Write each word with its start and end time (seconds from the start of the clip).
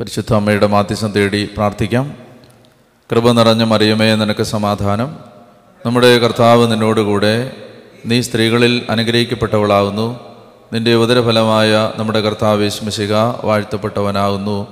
പരിശുദ്ധ 0.00 0.34
അമ്മയുടെ 0.34 0.66
മാധ്യസം 0.66 1.12
തേടി 1.12 1.44
പ്രാർത്ഥിക്കാം. 1.44 2.14
കൃപ 3.12 3.30
നിറഞ്ഞ 3.30 3.62
മറിയമേ 3.62 4.14
നിനക്ക് 4.14 4.42
സമാധാനം. 4.42 5.16
നമ്മുടെ 5.86 6.18
കർത്താവ് 6.18 6.72
നിന്നോടുകൂടെ 6.72 7.50
നീ 8.06 8.20
സ്ത്രീകളിൽ 8.20 8.82
അനുഗ്രഹിക്കപ്പെട്ടവളാകുന്നു. 8.90 10.20
നിന്റെ 10.72 10.94
ഉദരഫലമായ 10.94 11.92
നമ്മുടെ 11.96 12.20
കർത്താവ് 12.20 12.68
ശ്മശിക 12.68 13.12
വാഴ്ത്തപ്പെട്ടവനാകുന്നു. 13.44 14.68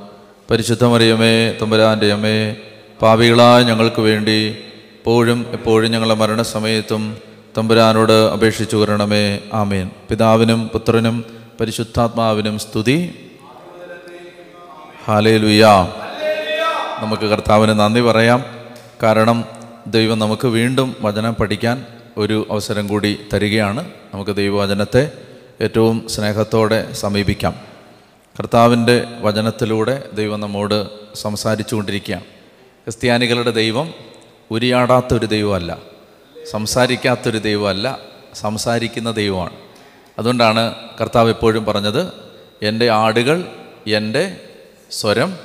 പരിശുദ്ധ 0.50 0.84
മറിയമേ 0.84 1.52
തമ്പുരാന്റെ 1.62 2.12
അമ്മേ 2.12 2.56
പാപികളായ 3.02 3.62
ഞങ്ങൾക്ക് 3.62 4.00
വേണ്ടി 4.00 4.56
എപ്പോഴും 4.98 5.46
എപ്പോഴും 5.52 5.90
ഞങ്ങളുടെ 5.90 6.14
മരണസമയത്തും 6.14 7.16
തമ്പുരാനോട് 7.58 8.12
അപേക്ഷിച്ചു 8.12 8.76
വരണമേ 8.76 9.38
ആമേൻ. 9.52 9.90
പിതാവിനും 10.08 10.68
പുത്രനും 10.68 11.24
പരിശുദ്ധാത്മാവിനും 11.60 12.58
സ്തുതി. 12.58 13.14
ഹാലേലുയ്യ 15.08 15.66
നമുക്ക് 17.02 17.22
കർത്താവിന് 17.22 17.80
നന്ദി 17.80 18.00
പറയാം. 18.00 18.44
കാരണം 19.02 19.44
ദൈവം 19.86 20.18
നമുക്ക് 20.18 20.46
വീണ്ടും 20.46 20.96
വചനം 21.00 21.34
പഠിക്കാൻ 21.34 21.86
ഒരു 22.16 22.46
അവസരം 22.50 22.88
കൂടി 22.88 23.18
തരികയാണ്. 23.32 23.90
നമുക്ക് 24.14 24.36
ദൈവവചനത്തെ 24.36 25.10
ഏറ്റവും 25.60 26.08
സ്നേഹത്തോടെ 26.08 26.92
സമീപിക്കാം. 26.92 27.54
കർത്താവിന്റെ 28.40 29.04
വചനത്തിലൂടെ 29.20 30.02
ദൈവം 30.14 30.40
നമ്മോട് 30.40 30.86
സംസാരിച്ചു 31.16 31.74
കൊണ്ടിരിക്കുകയാണ് 31.74 32.24
ക്രിസ്ത്യാനികളുടെ 32.84 33.50
ദൈവം 33.50 33.94
ഉരിയാടാത്തൊരു 34.50 35.26
ദൈവമല്ല. 35.26 35.78
സംസാരിക്കാത്തൊരു 36.50 37.38
ദൈവമല്ല. 37.38 37.98
സംസാരിക്കുന്ന 38.34 39.10
ദൈവമാണ്. 39.10 39.52
അതുകൊണ്ടാണ് 40.18 40.74
കർത്താവ് 41.00 41.28
എപ്പോഴും 41.28 41.64
പറഞ്ഞത് 41.64 42.12
എന്റെ 42.62 42.90
ആടുകൾ 42.90 43.48
എന്റെ 43.86 44.40
സ്വരം 44.90 45.36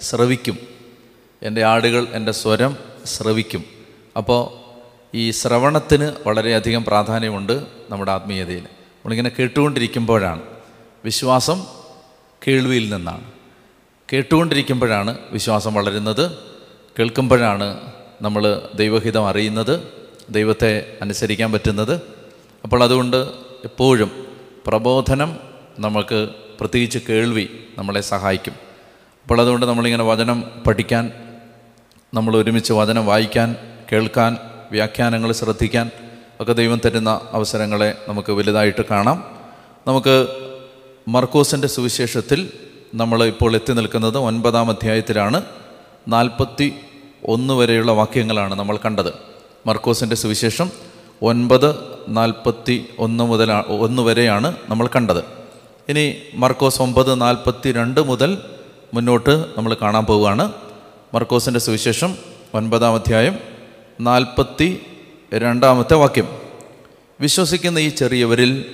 ശ്രവിക്കും 0.00 0.58
എന്റെ 1.42 1.64
ആടുകൾ 1.64 2.06
എന്റെ 2.12 2.32
സ്വരം 2.32 2.76
ശ്രവിക്കും 3.04 3.64
അപ്പോൾ 4.16 4.64
ഈ 5.16 5.30
ശ്രവണത്തിന് 5.30 6.12
വളരെയധികം 6.26 6.84
പ്രാധാന്യമുണ്ട് 6.84 7.66
നമ്മുടെ 7.90 8.12
ആത്മീയതയിൽ. 8.12 8.60
നമ്മളിങ്ങനെ 8.60 9.30
കേട്ടുകൊണ്ടിരിക്കുമ്പോഴാണ് 9.38 10.42
വിശ്വാസം 11.04 11.66
കേൾവിയിൽ 12.48 12.94
നിന്നാണ്. 12.94 13.32
കേട്ടുകൊണ്ടിരിക്കുമ്പോഴാണ് 14.12 15.18
വിശ്വാസം 15.30 15.74
വളരുന്നത്. 15.74 16.38
കേൾക്കുമ്പോഴാണ് 16.98 17.92
നമ്മൾ 18.22 18.68
ദൈവഹിതം 18.74 19.28
അറിയുന്നത് 19.28 19.88
ദൈവത്തെ 20.30 20.98
അനുസരിക്കാൻ 21.02 21.52
പറ്റുന്നത്. 21.52 22.00
അപ്പോൾ 22.64 22.82
അതുകൊണ്ട് 22.82 23.16
എപ്പോഴും 23.64 24.26
പ്രബോധനം 24.66 25.38
നമുക്ക് 25.78 26.28
പ്രത്യേകിച്ച് 26.60 26.98
കേൾവി 27.08 27.48
നമ്മളെ 27.78 28.00
സഹായിക്കും. 28.00 28.63
അപ്പോൾ 29.24 29.40
അതുകൊണ്ട് 29.40 29.66
നമ്മളിങ്ങനെ 29.66 30.04
വചനം 30.04 30.44
പഠിക്കാൻ 30.66 31.12
നമ്മൾ 32.14 32.36
ഒരുമിച്ച് 32.36 32.72
വചനം 32.72 33.06
വായിക്കാൻ 33.06 33.56
കേൾക്കാൻ 33.92 34.36
വ്യാഖ്യാനങ്ങൾ 34.70 35.32
ശ്രദ്ധിക്കാൻ 35.32 35.90
ഒക്കെ 36.40 36.52
ദൈവം 36.52 36.80
തരുന്ന 36.84 37.20
അവസരങ്ങളെ 37.32 37.98
നമുക്ക് 38.08 38.32
വലുതായിട്ട് 38.32 38.84
കാണാം. 38.90 39.24
നമുക്ക് 39.86 40.28
മർക്കോസിന്റെ 41.08 41.68
സുവിശേഷത്തിൽ 41.68 42.52
നമ്മൾ 42.94 43.24
ഇപ്പോൾ 43.24 43.54
എത്തി 43.54 43.72
നിൽക്കുന്നത് 43.72 44.18
ഒൻപതാം 44.18 44.70
അധ്യായത്തിലാണ്. 44.70 45.42
നാൽപ്പത്തി 46.08 46.74
ഒന്ന് 47.24 47.54
വരെയുള്ള 47.54 47.92
വാക്യങ്ങളാണ് 47.92 48.54
നമ്മൾ 48.54 48.76
കണ്ടത്. 48.76 49.12
മർക്കോസിന്റെ 49.66 50.16
സുവിശേഷം 50.16 50.70
ഒൻപത് 51.22 51.74
നാൽപ്പത്തി 52.08 52.86
ഒന്ന് 52.98 53.24
മുതൽ 53.24 53.52
ഒന്ന് 53.52 54.02
വരെയാണ് 54.02 54.56
നമ്മൾ 54.68 54.86
കണ്ടത്. 54.86 55.24
ഇനി 55.88 56.16
മർക്കോസ് 56.34 56.82
ഒമ്പത് 56.82 57.20
നാൽപ്പത്തി 57.20 57.72
രണ്ട് 57.72 58.00
മുതൽ 58.00 58.38
മുന്നോട്ട് 58.94 59.44
നമ്മൾ 59.56 59.76
കാണാൻ 59.82 60.04
പോവുകയാണ്. 60.04 60.52
മർക്കോസിന്റെ 61.14 61.60
സുവിശേഷം 61.60 62.16
ഒൻപതാം 62.54 62.94
അധ്യായം 62.94 63.38
നാൽപ്പത്തി 64.00 64.86
രണ്ടാമത്തെ 65.34 65.94
വാക്യം. 65.94 66.28
വിശ്വസിക്കുന്ന 67.20 67.78
ഈ 67.78 67.88
ചെറിയവരിൽ 67.88 68.64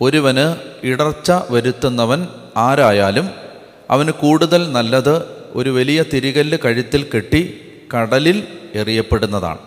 ഒരുവന് 0.00 0.56
ഇടർച്ച 0.86 1.32
വരുത്തുന്നവൻ 1.50 2.28
ആരായാലും 2.56 3.30
അവന് 3.90 4.10
കൂടുതൽ 4.10 4.72
നല്ലത് 4.72 5.22
ഒരു 5.54 5.70
വലിയ 5.70 6.02
തിരികല്ല് 6.02 6.58
കഴുത്തിൽ 6.64 7.10
കെട്ടി 7.14 7.60
കടലിൽ 7.94 8.44
എറിയപ്പെടുന്നതാണ്. 8.74 9.58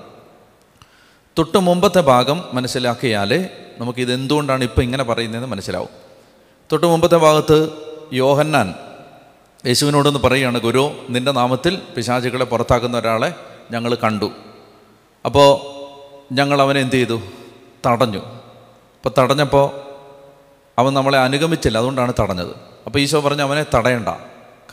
തൊട്ട് 1.38 1.57
മുമ്പത്തെ 1.57 2.00
ഭാഗം 2.00 2.44
മനസ്സിലാക്കിയാലേ 2.53 3.50
നമുക്കിത് 3.78 4.13
എന്തുകൊണ്ടാണ് 4.13 4.63
ഇപ്പോൾ 4.63 4.81
ഇങ്ങനെ 4.81 5.03
പറയുന്നതെന്ന് 5.03 5.47
മനസ്സിലാവും. 5.47 5.89
തൊട്ട് 6.72 6.88
മുമ്പത്തെ 6.88 7.16
ഭാഗത്ത് 7.16 7.69
യോഹന്നാൻ 8.13 8.74
യേശുവിനോടൊന്ന് 9.67 10.19
പറയുകയാണ് 10.19 10.57
ഗുരു 10.57 11.05
നിന്റെ 11.09 11.31
നാമത്തിൽ 11.31 11.81
പിശാചുകളെ 11.95 12.45
പുറത്താക്കുന്ന 12.45 12.97
ഒരാളെ 12.97 13.33
ഞങ്ങൾ 13.72 13.95
കണ്ടു. 13.95 14.31
അപ്പോൾ 15.25 15.59
ഞങ്ങൾ 16.33 16.61
അവനെ 16.61 16.79
എന്ത് 16.79 16.95
ചെയ്തു? 16.95 17.22
തടഞ്ഞു. 17.85 18.17
അപ്പോൾ 18.17 19.09
തടഞ്ഞപ്പോൾ 19.19 19.72
അവൻ 20.79 20.94
നമ്മളെ 20.94 21.17
അനുഗമിച്ചില്ല 21.17 21.77
അതുകൊണ്ടാണ് 21.77 22.13
തടഞ്ഞത്. 22.19 22.56
അപ്പോൾ 22.85 23.00
ഈശോ 23.00 23.19
പറഞ്ഞ് 23.19 23.41
അവനെ 23.41 23.66
തടയണ്ട. 23.75 24.09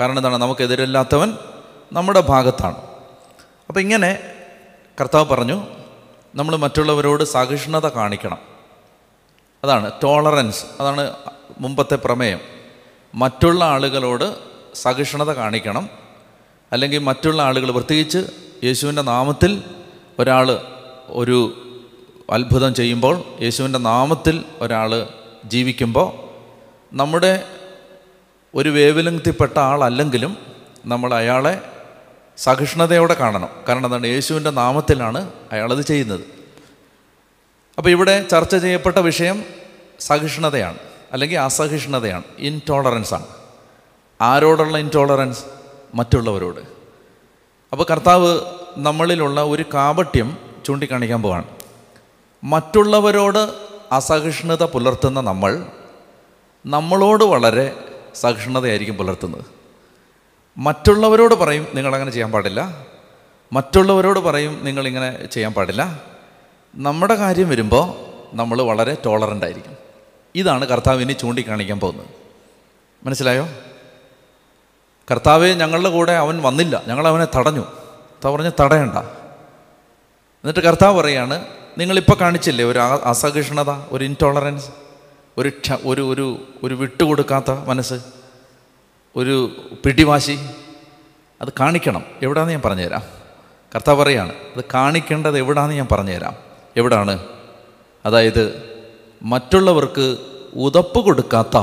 കാരണം 0.01 0.17
എന്താണ്? 0.17 0.37
നമുക്കെതിരില്ലാത്തവൻ 0.37 1.39
നമ്മുടെ 1.93 2.21
ഭാഗത്താണ്. 2.21 2.77
അപ്പോൾ 3.69 3.81
ഇങ്ങനെ 3.81 4.19
കർത്താവ് 5.01 5.25
പറഞ്ഞു 5.25 5.67
നമ്മൾ 6.35 6.57
മറ്റുള്ളവരോട് 6.57 7.25
സഹിഷ്ണുത 7.25 7.89
കാണിക്കണം. 7.89 8.39
അതാണ് 9.65 9.91
ടോളറൻസ് 10.03 10.65
അതാണ് 10.81 11.13
മുമ്പത്തെ 11.59 11.97
പ്രമേയം. 11.97 12.41
മറ്റുള്ള 13.15 13.65
ആളുകളോട് 13.65 14.54
സഹിഷ്ണുത 14.75 15.33
കാണിക്കണം. 15.33 15.89
അല്ലെങ്കിൽ 16.73 16.99
മറ്റുള്ള 16.99 17.43
ആളുകൾ 17.43 17.71
പ്രത്യേകിച്ച് 17.71 18.19
യേശുവിന്റെ 18.65 19.03
നാമത്തിൽ 19.03 19.63
ഒരാൾ 20.19 20.61
ഒരു 21.09 21.61
അത്ഭുതം 22.31 22.75
ചെയ്യുമ്പോൾ 22.75 23.25
യേശുവിന്റെ 23.43 23.79
നാമത്തിൽ 23.79 24.45
ഒരാൾ 24.61 25.09
ജീവിക്കുമ്പോൾ 25.45 26.13
നമ്മുടെ 26.93 27.49
ഒരു 28.55 28.69
വേവലങ്തിപ്പെട്ട 28.69 29.59
ആളല്ലെങ്കിലും 29.59 30.37
നമ്മൾ 30.87 31.15
അയാളെ 31.15 31.61
സഹിഷ്ണുതയോടെ 32.37 33.15
കാണണം. 33.15 33.49
കാരണം 33.69 33.87
എന്താണ്? 33.87 34.07
യേശുവിന്റെ 34.07 34.51
നാമത്തിലാണ് 34.51 35.31
അയാളത് 35.53 35.83
ചെയ്യുന്നത്. 35.83 36.21
അപ്പോൾ 37.79 37.91
ഇവിടെ 37.91 38.29
ചർച്ച 38.29 38.57
ചെയ്യപ്പെട്ട 38.57 38.97
വിഷയം 38.97 39.45
സഹിഷ്ണുതയാണ്. 40.01 40.79
അല്ലെങ്കിൽ 41.13 41.39
അസഹിഷ്ണുതയാണ്. 41.39 42.25
ഇൻടോളറൻസ് 42.39 43.15
ആണ് 43.15 43.27
ആരോടുള്ള 44.21 44.79
ഇൻടോളറൻസ് 44.79 45.45
മറ്റുള്ളവരോട്? 45.95 46.61
അപ്പോൾ 47.73 47.87
കർത്താവ് 47.91 48.41
നമ്മളിലുള്ള 48.77 49.43
ഒരു 49.43 49.65
കാപട്യം 49.75 50.39
ചൂണ്ടിക്കാണിക്കാൻ 50.67 51.23
പോവാണ്. 51.23 51.45
മറ്റുള്ളവരോട് 52.45 53.55
അസഹിഷ്ണുത 53.93 54.63
പുലർത്തുന്ന 54.63 55.21
നമ്മൾ 55.21 55.67
നമ്മളോട് 56.67 57.25
വളരെ 57.25 57.77
സഹിഷ്ണുതയായിരിക്കും 58.15 58.97
പുലർത്തുന്നത്. 58.97 59.45
മറ്റുള്ളവരോട് 60.59 61.35
പറയും 61.35 61.67
നിങ്ങളങ്ങനെ 61.75 62.11
ചെയ്യാൻ 62.11 62.33
പാടില്ല. 62.33 62.87
മറ്റുള്ളവരോട് 63.53 64.21
പറയും 64.21 64.65
നിങ്ങളിങ്ങനെ 64.65 65.27
ചെയ്യാൻ 65.27 65.53
പാടില്ല. 65.53 66.01
നമ്മുടെ 66.75 67.15
കാര്യം 67.15 67.49
വരുമ്പോൾ 67.49 67.95
നമ്മൾ 68.37 68.63
വളരെ 68.63 68.97
ടോളറന്റ് 69.07 69.45
ആയിരിക്കും. 69.45 69.77
ഇതാണ് 70.35 70.65
കർത്താവിനെ 70.65 71.13
ചൂണ്ടിക്കാണിക്കാൻ 71.13 71.81
പോകുന്നത്. 71.81 72.07
മനസ്സിലായോ? 73.05 73.49
കർത്താവെ 75.11 75.49
ഞങ്ങളുടെ 75.49 75.89
കൂടെ 75.89 76.13
അവൻ 76.13 76.43
വന്നില്ല. 76.43 76.83
ഞങ്ങൾ 76.87 77.09
അവനെ 77.09 77.27
തടഞ്ഞു. 77.37 77.61
കർത്താവ് 77.61 78.37
പറഞ്ഞ് 78.37 78.51
തടയണ്ട. 78.61 78.99
എന്നിട്ട് 78.99 80.61
കർത്താവ് 80.61 81.01
പറയാണ് 81.01 81.47
നിങ്ങളിപ്പോൾ 81.79 82.21
കാണിച്ചില്ലേ 82.21 82.65
ഒരു 82.65 82.79
അസഹിഷ്ണുത 82.79 83.71
ഒരു 83.71 84.05
ഇൻടോളറൻസ് 84.05 84.67
ഒരു 85.39 85.53
ഒരു 85.85 86.09
ഒരു 86.09 86.43
ഒരു 86.63 86.75
വിട്ടുകൊടുക്കാത്ത 86.75 87.51
മനസ്സ് 87.51 87.95
ഒരു 89.17 89.51
പിടിവാശി? 89.85 90.39
അത് 91.43 91.49
കാണിക്കണം. 91.61 92.05
എവിടാന്ന് 92.23 92.53
ഞാൻ 92.53 92.63
പറഞ്ഞുതരാം. 92.65 93.03
കർത്താവ് 93.75 94.03
പറയാണ് 94.03 94.33
അത് 94.57 94.65
കാണിക്കേണ്ടത് 94.75 95.39
എവിടാന്ന് 95.39 95.75
ഞാൻ 95.75 95.89
പറഞ്ഞുതരാം. 95.93 96.37
എവിടാണ്? 96.77 97.19
അതായത് 98.07 98.63
മറ്റുള്ളവർക്ക് 99.23 100.17
ഉതപ്പ് 100.55 100.99
കൊടുക്കാത്ത 101.01 101.57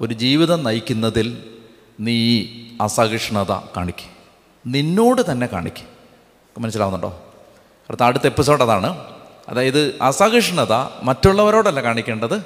ഒരു 0.00 0.14
ജീവിതം 0.14 0.64
നയിക്കുന്നതിൽ 0.64 1.57
നീ 2.00 2.46
അസഹിഷ്ണുത 2.80 3.52
കാണിക്കുക 3.76 4.10
നിന്നോട് 4.66 5.22
തന്നെ 5.30 5.46
കാണിക്കുക 5.46 6.60
മനസ്സിലാവുന്നുണ്ടോ? 6.60 7.10
അടുത്ത 7.90 8.02
അടുത്ത 8.02 8.26
എപ്പിസോഡ് 8.26 8.62
അതാണ്. 8.62 8.90
അതായത് 9.48 9.80
അസഹിഷ്ണുത 10.02 10.72
മറ്റുള്ളവരോടല്ല 11.02 11.82
കാണിക്കേണ്ടത് 11.82 12.36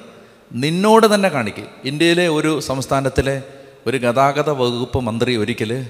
നിന്നോട് 0.52 1.14
തന്നെ 1.14 1.28
കാണിക്കുക 1.28 1.64
ഇന്ത്യയിലെ 1.84 2.28
ഒരു 2.28 2.60
സംസ്ഥാനത്തിലെ 2.60 3.42
ഒരു 3.86 3.96
ഗതാഗത 3.96 4.50
വകുപ്പ് 4.50 4.98
മന്ത്രി 5.00 5.36
ഒരിക്കൽ 5.36 5.86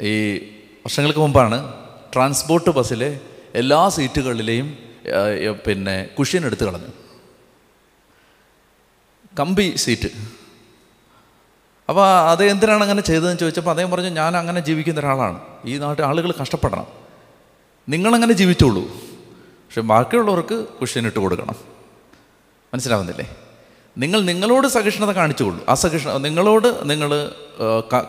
ഈ 0.00 0.14
വർഷങ്ങൾക്ക് 0.84 1.18
മുമ്പാണ് 1.18 1.74
ട്രാൻസ്പോർട്ട് 2.14 2.70
ബസ്സിലെ 2.70 3.20
എല്ലാ 3.54 3.88
സീറ്റുകളിലെയും 3.88 4.78
പിന്നെ 5.66 5.96
കുഷ്യൻ 6.18 6.46
എടുത്തു 6.46 6.64
കളഞ്ഞു. 6.64 6.90
കമ്പി 9.40 9.72
സീറ്റ് 9.76 10.10
അപ്പോൾ 11.88 12.30
അത് 12.30 12.44
എന്തിനാണ് 12.44 12.82
അങ്ങനെ 12.82 13.02
ചെയ്തതെന്ന് 13.02 13.38
ചോദിച്ചപ്പോൾ 13.38 13.70
അദ്ദേഹം 13.70 13.90
പറഞ്ഞു 13.90 14.08
ഞാൻ 14.08 14.36
അങ്ങനെ 14.36 14.60
ജീവിക്കുന്ന 14.60 15.00
ഒരാളാണ്. 15.00 15.38
ഈ 15.64 15.78
നാട്ടിൽ 15.78 16.04
ആളുകൾ 16.04 16.34
കഷ്ടപ്പെടണം. 16.42 16.86
നിങ്ങളങ്ങനെ 17.88 18.32
ജീവിച്ചോളൂ. 18.32 18.82
പക്ഷെ 18.82 19.80
ബാക്കിയുള്ളവർക്ക് 19.80 20.64
കുഷ്യനിട്ട് 20.80 21.18
കൊടുക്കണം. 21.18 21.54
മനസ്സിലാവുന്നില്ലേ? 22.74 23.36
നിങ്ങൾ 23.98 24.20
നിങ്ങളോട് 24.20 24.68
സഹിഷ്ണുത 24.68 25.10
കാണിച്ചുകൊള്ളൂ. 25.10 25.64
അസഹിഷ്ണു 25.68 26.18
നിങ്ങളോട് 26.18 26.90
നിങ്ങൾ 26.90 27.32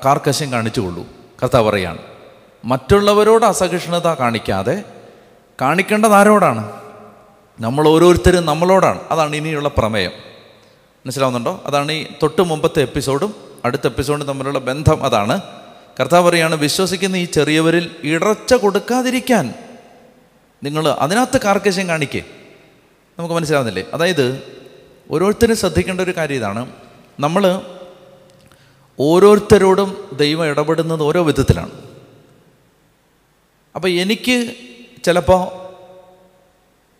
കാർക്കശ്യം 0.05 0.51
കാണിച്ചുകൊള്ളൂ. 0.51 1.05
കർത്താവ് 1.43 1.69
പറയാണ് 1.69 1.97
മറ്റുള്ളവരോട് 2.65 3.45
അസഹിഷ്ണുത 3.45 4.07
കാണിക്കാതെ 4.07 4.83
കാണിക്കേണ്ടത് 5.61 6.13
ആരോടാണ്? 6.13 6.71
നമ്മൾ 7.59 7.87
ഓരോരുത്തരും 7.87 8.45
നമ്മളോടാണ്. 8.45 8.99
അതാണ് 9.11 9.35
ഇനിയുള്ള 9.35 9.69
പ്രമേയം. 9.69 10.11
മനസ്സിലാവുന്നുണ്ടോ? 11.05 11.61
അതാണ് 11.65 11.91
ഈ 11.91 12.07
തൊട്ട് 12.23 12.41
മുമ്പത്തെ 12.41 12.81
എപ്പിസോഡും 12.81 13.48
അടുത്ത 13.65 13.81
എപ്പിസോഡ് 13.85 14.27
തമ്മിലുള്ള 14.27 14.59
ബന്ധം 14.59 15.03
അതാണ്. 15.03 15.41
കർത്താവ് 15.99 16.29
പറയാണ് 16.29 16.55
വിശ്വസിക്കുന്ന 16.55 17.15
ഈ 17.15 17.25
ചെറിയവരിൽ 17.25 17.95
ഇടർച്ച 18.03 18.53
കൊടുക്കാതിരിക്കാൻ 18.53 19.53
നിങ്ങൾ 20.63 20.87
അതിനകത്ത് 20.87 21.41
കാർക്കശ്യം 21.41 21.87
കാണിക്കേ. 21.87 22.23
നമുക്ക് 23.19 23.35
മനസ്സിലാവുന്നില്ലേ? 23.35 23.83
അതായത് 23.93 24.43
ഓരോരുത്തരും 25.11 25.55
ശ്രദ്ധിക്കേണ്ട 25.55 26.01
ഒരു 26.01 26.17
കാര്യം 26.17 26.35
ഇതാണ്. 26.35 26.71
നമ്മൾ 27.19 27.61
ഓരോരുത്തരോടും 28.99 30.09
ദൈവം 30.13 30.45
ഇടപെടുന്നത് 30.45 31.03
ഓരോ 31.03 31.23
വിധത്തിലാണ്. 31.23 31.71
അപ്പോൾ 33.75 33.87
എനിക്ക് 33.87 34.53
ചിലപ്പോൾ 35.03 35.69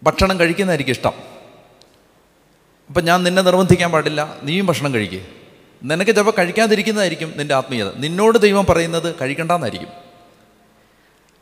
ഭക്ഷണം 0.03 0.39
കഴിക്കുന്നതായിരിക്കും 0.39 0.91
ഇഷ്ടം. 0.91 1.13
അപ്പം 2.88 3.06
ഞാൻ 3.06 3.23
നിന്നെ 3.23 3.41
നിർബന്ധിക്കാൻ 3.41 3.91
പാടില്ല 3.91 4.38
നീയും 4.44 4.65
ഭക്ഷണം 4.65 4.94
കഴിക്കുക 4.94 5.38
നിനക്ക് 5.83 6.11
ചിലപ്പോൾ 6.11 6.31
കഴിക്കാതിരിക്കുന്നതായിരിക്കും 6.37 7.33
നിന്റെ 7.37 7.55
ആത്മീയത. 7.55 7.95
നിന്നോട് 7.95 8.37
ദൈവം 8.37 8.65
പറയുന്നത് 8.65 9.15
കഴിക്കണ്ടെന്നായിരിക്കും. 9.21 9.89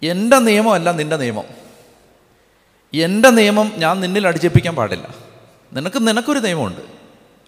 എന്റെ 0.04 0.40
നിയമമല്ല 0.40 0.92
നിന്റെ 0.92 1.18
നിയമം. 1.18 1.44
എന്റെ 2.94 3.30
നിയമം 3.30 3.72
ഞാൻ 3.78 4.00
നിന്നിൽ 4.00 4.28
അടിച്ചേപ്പിക്കാൻ 4.28 4.76
പാടില്ല. 4.76 5.16
നിനക്ക് 5.74 6.08
നിനക്കൊരു 6.08 6.40
നിയമമുണ്ട്. 6.40 6.82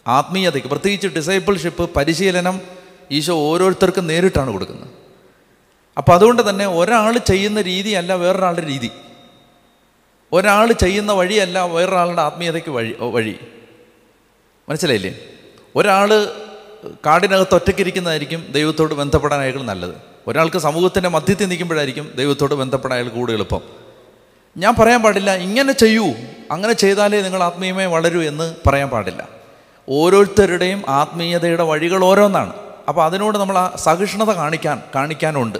ആത്മീയതയ്ക്ക് 0.08 0.70
പ്രത്യേകിച്ച് 0.70 1.08
ഡിസൈബിൾഷിപ്പ് 1.08 1.90
പരിശീലനം 1.94 2.62
ഈശോ 3.12 3.36
ഓരോരുത്തർക്കും 3.36 4.08
നേരിട്ടാണ് 4.08 4.52
കൊടുക്കുന്നത്. 4.52 4.90
അപ്പോൾ 5.98 6.12
അതുകൊണ്ട് 6.12 6.50
തന്നെ 6.50 6.68
ഒരാൾ 6.68 7.18
ചെയ്യുന്ന 7.18 7.62
രീതിയല്ല 7.62 8.14
വേറൊരാളുടെ 8.14 8.68
രീതി. 8.68 8.92
ഒരാൾ 10.32 10.72
ചെയ്യുന്ന 10.72 11.12
വഴിയല്ല 11.12 11.64
വേറൊരാളുടെ 11.64 12.22
ആത്മീയതയ്ക്ക് 12.22 12.70
വഴി 12.70 12.96
വഴി. 13.00 13.36
മനസ്സിലായില്ലേ? 14.70 15.20
ഒരാൾ 15.76 16.28
കാടിനകത്ത് 17.06 17.56
ഒറ്റയ്ക്കിരിക്കുന്നതായിരിക്കും 17.56 18.48
ദൈവത്തോട് 18.52 18.94
ബന്ധപ്പെടാൻ 18.94 19.40
അയാൾ 19.40 19.62
നല്ലത്. 19.62 19.96
ഒരാൾക്ക് 20.28 20.58
സമൂഹത്തിന്റെ 20.58 21.10
മധ്യത്തിൽ 21.10 21.46
നിൽക്കുമ്പോഴായിരിക്കും 21.46 22.12
ദൈവത്തോട് 22.16 22.54
ബന്ധപ്പെടാൻ 22.54 23.00
അയാൾ 23.00 23.10
കൂടുതൽ 23.10 23.36
എളുപ്പം. 23.36 23.62
ഞാൻ 24.58 24.76
പറയാൻ 24.76 25.02
പാടില്ല 25.02 25.36
ഇങ്ങനെ 25.36 25.74
ചെയ്യൂ 25.74 26.06
അങ്ങനെ 26.52 26.74
ചെയ്താലേ 26.74 27.22
നിങ്ങൾ 27.22 27.44
ആത്മീയമായി 27.44 27.88
വളരൂ 27.88 28.22
എന്ന് 28.22 28.56
പറയാൻ 28.68 28.90
പാടില്ല. 28.90 29.30
ഓരോരുത്തരുടെയും 29.90 30.84
ആത്മീയതയുടെ 30.88 31.64
വഴികൾ 31.64 32.06
ഓരോന്നാണ്. 32.06 32.54
അപ്പോൾ 32.88 33.06
അതിനോട് 33.06 33.38
നമ്മൾ 33.38 33.58
ആ 33.58 33.76
സഹിഷ്ണുത 33.76 34.28
കാണിക്കാൻ 34.28 34.84
കാണിക്കാനുണ്ട്. 34.96 35.60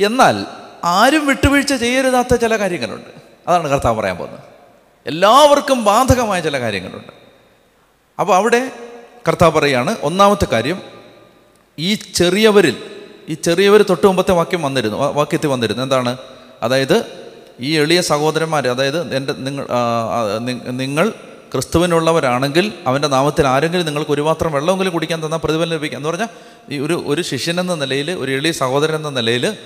എന്നാൽ 0.00 0.46
ആരും 0.84 1.26
വിട്ടുവീഴ്ച 1.26 1.74
ചെയ്യരുതാത്ത 1.74 2.34
ചില 2.34 2.56
കാര്യങ്ങളുണ്ട്. 2.56 3.10
അതാണ് 3.48 3.68
കർത്താവ് 3.68 4.00
പറയാൻ 4.00 4.16
പോകുന്നത്. 4.16 4.40
എല്ലാവർക്കും 5.06 5.84
ബാധകമായ 5.84 6.40
ചില 6.40 6.60
കാര്യങ്ങളുണ്ട്. 6.60 7.12
അപ്പോൾ 8.20 8.36
അവിടെ 8.36 8.70
കർത്താവ് 9.28 9.52
പറയാണ് 9.52 9.96
ഒന്നാമത്തെ 10.02 10.46
കാര്യം 10.52 10.82
ഈ 11.78 11.94
ചെറിയവരിൽ 11.94 12.76
ഈ 13.28 13.34
ചെറിയവർ 13.34 13.82
തൊട്ട് 13.82 14.06
മുമ്പത്തെ 14.06 14.32
വാക്യം 14.32 14.62
വന്നിരുന്നു 14.62 14.96
വാക്യത്തിൽ 14.96 15.48
വന്നിരുന്നു. 15.48 15.82
എന്താണ്? 15.82 16.16
അതായത് 16.62 17.06
ഈ 17.60 17.78
എളിയ 17.78 18.00
സഹോദരന്മാർ 18.00 18.68
അതായത് 18.68 19.16
എന്റെ 19.16 19.32
നിങ്ങൾ 19.32 19.66
നിങ്ങൾ 20.70 21.10
ക്രിസ്തുവിനുള്ളവരാണെങ്കിൽ 21.52 22.72
അവന്റെ 22.86 23.08
നാമത്തിൽ 23.08 23.46
ആരെങ്കിലും 23.46 23.86
നിങ്ങൾക്ക് 23.86 24.10
ഒരു 24.10 24.20
പാത്രം 24.20 24.52
വെള്ളമെങ്കിലും 24.52 24.92
കുടിക്കാൻ 24.92 25.24
തന്നാൽ 25.24 25.38
പ്രതിഫലം 25.38 25.68
ലഭിക്കാം. 25.68 25.98
എന്ന് 25.98 26.08
പറഞ്ഞാൽ 26.08 26.28
ഈ 26.72 26.78
ഒരു 26.78 27.02
ഒരു 27.06 27.22
ശിഷ്യൻ 27.22 27.60
എന്ന 27.60 27.74
നിലയിൽ 27.74 28.10
ഒരു 28.10 28.30
എളിയ 28.32 28.52
സഹോദരൻ 28.52 28.96
എന്ന 28.96 29.10
നിലയിൽ 29.10 29.56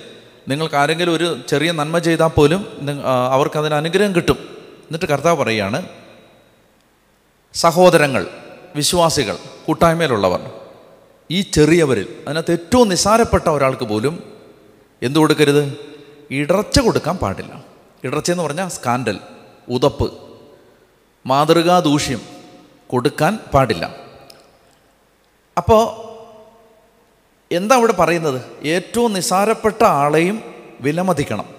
നിങ്ങൾക്ക് 0.47 0.75
ആരെങ്കിലും 0.75 1.13
ഒരു 1.13 1.37
ചെറിയ 1.47 1.71
നന്മ 1.71 1.97
ചെയ്താൽ 1.97 2.27
പോലും 2.27 2.67
അവർക്ക് 3.05 3.57
അതിന് 3.57 3.73
അനുഗ്രഹം 3.73 4.15
കിട്ടും. 4.15 4.37
എന്നിട്ട് 4.87 5.05
കർത്താവ് 5.05 5.43
പറയുകയാണ് 5.43 5.85
സഹോദരങ്ങൾ 7.53 8.27
വിശ്വാസികൾ 8.75 9.37
കൂട്ടായ്മയിലുള്ളവർ 9.65 10.51
ഈ 11.31 11.41
ചെറിയവരിൽ 11.41 12.23
അതിനകത്ത് 12.27 12.51
ഏറ്റവും 12.51 12.89
നിസാരപ്പെട്ട 12.89 13.49
ഒരാൾക്ക് 13.49 13.83
പോലും 13.83 14.33
എന്തു 15.01 15.19
കൊടുക്കരുത്? 15.19 15.79
ഇടർച്ച 16.31 16.79
കൊടുക്കാൻ 16.79 17.17
പാടില്ല. 17.17 17.65
ഇടർച്ച 18.03 18.31
എന്ന് 18.31 18.43
പറഞ്ഞാൽ 18.43 18.67
സ്കാൻഡൽ 18.67 19.19
ഉതപ്പ് 19.69 20.13
മാതൃകാ 21.25 21.79
ദൂഷ്യം 21.79 22.21
കൊടുക്കാൻ 22.87 23.39
പാടില്ല. 23.53 23.95
അപ്പോൾ 25.57 26.05
എന്താ 27.51 27.75
ഇവിടെ 27.75 27.93
പറയുന്നത്? 27.93 28.67
ഏറ്റവും 28.67 29.13
നിസാരപ്പെട്ട 29.13 29.83
ആളെയും 29.83 30.43
വിലമതിക്കണം. 30.81 31.49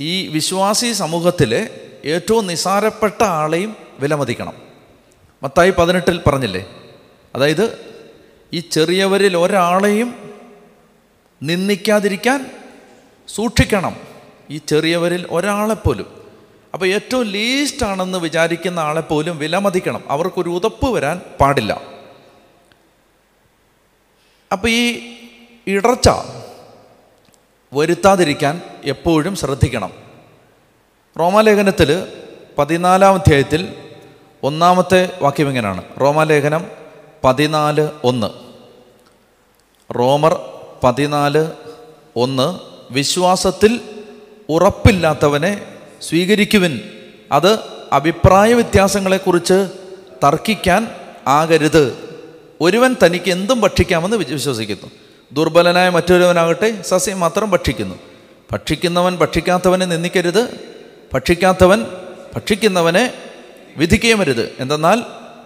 ഈ 0.00 0.28
വിശ്വാസി 0.28 0.92
സമൂഹത്തിലെ 0.92 1.90
ഏറ്റവും 2.04 2.46
നിസാരപ്പെട്ട 2.46 3.22
ആളെയും 3.22 3.76
വിലമതിക്കണം. 3.98 4.65
മത്തായി 5.46 5.70
പതിനെട്ടിൽ 5.70 6.20
പറഞ്ഞില്ലേ? 6.26 6.74
അതായത് 7.34 7.94
ഈ 8.52 8.60
ചെറിയവരിൽ 8.60 9.36
ഒരാളെയും 9.36 10.34
നിന്ദിക്കാതിരിക്കാൻ 11.42 12.50
സൂക്ഷിക്കണം. 13.28 13.96
ഈ 14.50 14.58
ചെറിയവരിൽ 14.58 15.26
ഒരാളെപ്പോലും. 15.30 16.24
അപ്പോൾ 16.74 16.86
ഏറ്റവും 16.86 17.22
ലീസ്റ്റ് 17.22 17.86
ആണെന്ന് 17.86 18.18
വിചാരിക്കുന്ന 18.18 18.80
ആളെപ്പോലും 18.80 19.38
വിലമതിക്കണം. 19.38 20.04
അവർക്കൊരു 20.08 20.48
ഉതപ്പ് 20.48 20.90
വരാൻ 20.90 21.20
പാടില്ല. 21.40 21.80
അപ്പോൾ 24.52 24.68
ഈ 24.68 25.14
ഇടർച്ച 25.66 26.08
വരുത്താതിരിക്കാൻ 27.72 28.62
എപ്പോഴും 28.84 29.36
ശ്രദ്ധിക്കണം. 29.36 29.92
റോമാലേഖനത്തിൽ 31.18 32.12
പതിനാലാം 32.58 33.14
അധ്യായത്തിൽ 33.14 33.85
ഒന്നാമത്തെ 34.42 35.10
വാക്യം 35.22 35.48
ഇങ്ങനെയാണ് 35.48 35.82
റോമാലേഖനം 36.00 36.66
പതിനാല് 37.24 37.88
ഒന്ന്. 38.04 38.26
റോമർ 39.94 40.40
പതിനാല് 40.84 41.50
ഒന്ന് 42.16 42.58
വിശ്വാസത്തിൽ 42.92 43.80
ഉറപ്പില്ലാത്തവനെ 44.48 45.66
സ്വീകരിക്കുവിൻ. 46.02 46.80
അത് 47.32 47.58
അഭിപ്രായ 47.92 48.54
വ്യത്യാസങ്ങളെക്കുറിച്ച് 48.54 49.68
തർക്കിക്കാൻ 50.24 50.90
ആകരുത്. 51.26 51.98
ഒരുവൻ 52.60 52.96
തനിക്ക് 53.04 53.30
എന്തും 53.30 53.60
ഭക്ഷിക്കാമെന്ന് 53.60 54.16
വിശ്വസിക്കുന്നു. 54.16 54.90
ദുർബലനായ 55.32 55.88
മറ്റൊരുവനാകട്ടെ 55.88 56.82
സസ്യം 56.82 57.20
മാത്രം 57.20 57.50
ഭക്ഷിക്കുന്നു. 57.50 57.94
ഭക്ഷിക്കുന്നവൻ 58.52 59.16
ഭക്ഷിക്കാത്തവനെ 59.16 59.86
നിന്ദിക്കരുത്. 59.86 60.60
ഭക്ഷിക്കാത്തവൻ 61.14 61.86
ഭക്ഷിക്കുന്നവനെ 62.36 63.12
വിധിക്കുകയും 63.76 64.18
വരുത് 64.18 64.52
എന്തെന്നാൽ 64.60 65.02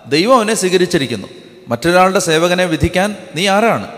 ദൈവം 0.07 0.37
അവനെ 0.37 0.55
സ്വീകരിച്ചിരിക്കുന്നു. 0.55 1.27
മറ്റൊരാളുടെ 1.69 2.19
സേവകനെ 2.19 2.65
വിധിക്കാൻ 2.65 3.17
നീ 3.35 3.49
ആരാണ്? 3.49 3.89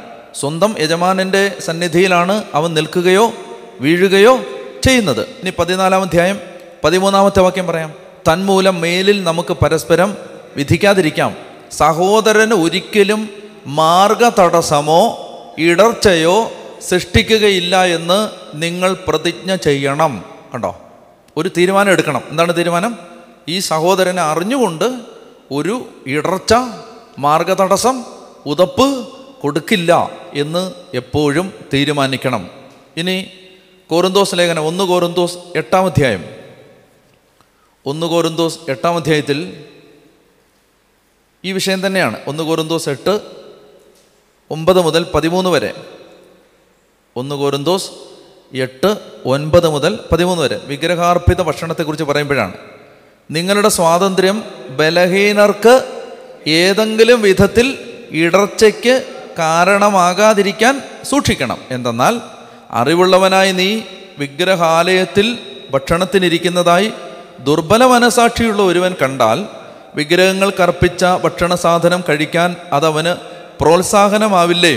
സ്വന്തം 0.40 0.74
യജമാനന്റെ 0.78 1.52
സന്നിധിയിലാണ് 1.60 2.44
അവൻ 2.54 2.74
നിൽക്കുകയോ 2.74 3.32
വീഴുകയോ 3.80 4.44
ചെയ്യുന്നത്. 4.84 5.20
ഇനി 5.20 5.52
പതിനാലാം 5.58 6.02
അധ്യായം 6.02 6.40
പതിമൂന്നാമത്തെ 6.84 7.40
വാക്യം 7.40 7.66
പറയാം. 7.66 7.94
തന്മൂലം 8.32 8.80
മേലിൽ 8.80 9.24
നമുക്ക് 9.24 9.52
പരസ്പരം 9.52 10.16
വിധിക്കാതിരിക്കാം. 10.56 11.36
സഹോദരന് 11.72 12.52
ഒരിക്കലും 12.52 13.28
മാർഗ 13.66 14.28
തടസ്സമോ 14.28 15.18
ഇടർച്ചയോ 15.58 16.52
സൃഷ്ടിക്കുകയില്ല 16.88 17.84
എന്ന് 17.84 18.28
നിങ്ങൾ 18.54 18.96
പ്രതിജ്ഞ 19.06 19.54
ചെയ്യണം. 19.54 20.24
കണ്ടോ? 20.54 20.80
ഒരു 21.36 21.50
തീരുമാനം 21.56 21.90
എടുക്കണം. 21.90 22.22
എന്താണ് 22.30 22.56
തീരുമാനം? 22.56 23.11
ഈ 23.48 23.58
സഹോദരനെ 23.58 24.22
അറിഞ്ഞുകൊണ്ട് 24.22 25.00
ഒരു 25.50 25.86
ഇടർച്ച 26.06 26.54
മാർഗതടസ്സം 27.18 28.04
ഉതപ്പ് 28.46 29.08
കൊടുക്കില്ല 29.40 30.10
എന്ന് 30.34 30.72
എപ്പോഴും 30.94 31.52
തീരുമാനിക്കണം. 31.72 32.50
ഇനി 32.96 33.26
കോരുന്തോസ് 33.90 34.34
ലേഖനം 34.34 34.66
ഒന്ന് 34.66 34.84
കോരുന്തോസ് 34.84 35.38
എട്ടാം 35.56 35.86
അധ്യായം. 35.86 36.24
ഒന്ന് 37.86 38.06
കോരുന്തോസ് 38.06 38.58
എട്ടാം 38.68 38.96
അധ്യായത്തിൽ 38.96 39.64
ഈ 41.44 41.52
വിഷയം 41.52 41.86
തന്നെയാണ്. 41.86 42.20
ഒന്ന് 42.26 42.42
കോരുന്തോസ് 42.42 42.88
എട്ട് 42.88 43.20
ഒമ്പത് 44.50 44.80
മുതൽ 44.80 45.06
പതിമൂന്ന് 45.14 45.50
വരെ. 45.50 45.74
ഒന്ന് 47.16 47.34
കോരുന്തോസ് 47.34 47.90
എട്ട് 48.52 48.96
ഒൻപത് 49.26 49.68
മുതൽ 49.68 49.98
പതിമൂന്ന് 50.12 50.42
വരെ. 50.42 50.56
വിഗ്രഹാർപ്പിത 50.64 51.42
ഭക്ഷണത്തെക്കുറിച്ച് 51.42 52.04
പറയുമ്പോഴാണ്. 52.04 52.54
നിങ്ങളുടെ 53.30 53.68
സ്വാതന്ത്ര്യം 53.68 54.44
ബലഹീനർക്ക് 54.70 55.84
ഏതെങ്കിലും 56.46 57.22
വിധത്തിൽ 57.22 57.78
ഇടർച്ചയ്ക്ക് 58.10 59.02
കാരണമാകാതിരിക്കാൻ 59.38 60.82
സൂക്ഷിക്കണം. 61.10 61.58
എന്തെന്നാൽ 61.70 62.20
അറിവുള്ളവനായി 62.70 63.52
നീ 63.52 63.80
വിഗ്രഹാലയത്തിൽ 64.18 65.38
ഭക്ഷണത്തിനിരിക്കുന്നതായി 65.70 66.92
ദുർബല 67.40 67.84
മനസാക്ഷിയുള്ള 67.84 68.62
ഒരുവൻ 68.62 68.94
കണ്ടാൽ 69.02 69.46
വിഗ്രഹങ്ങൾക്കർപ്പിച്ച 69.94 71.04
ഭക്ഷണ 71.04 71.54
സാധനം 71.54 72.04
കഴിക്കാൻ 72.08 72.56
അതവന് 72.72 73.16
പ്രോത്സാഹനമാവില്ലേ? 73.62 74.76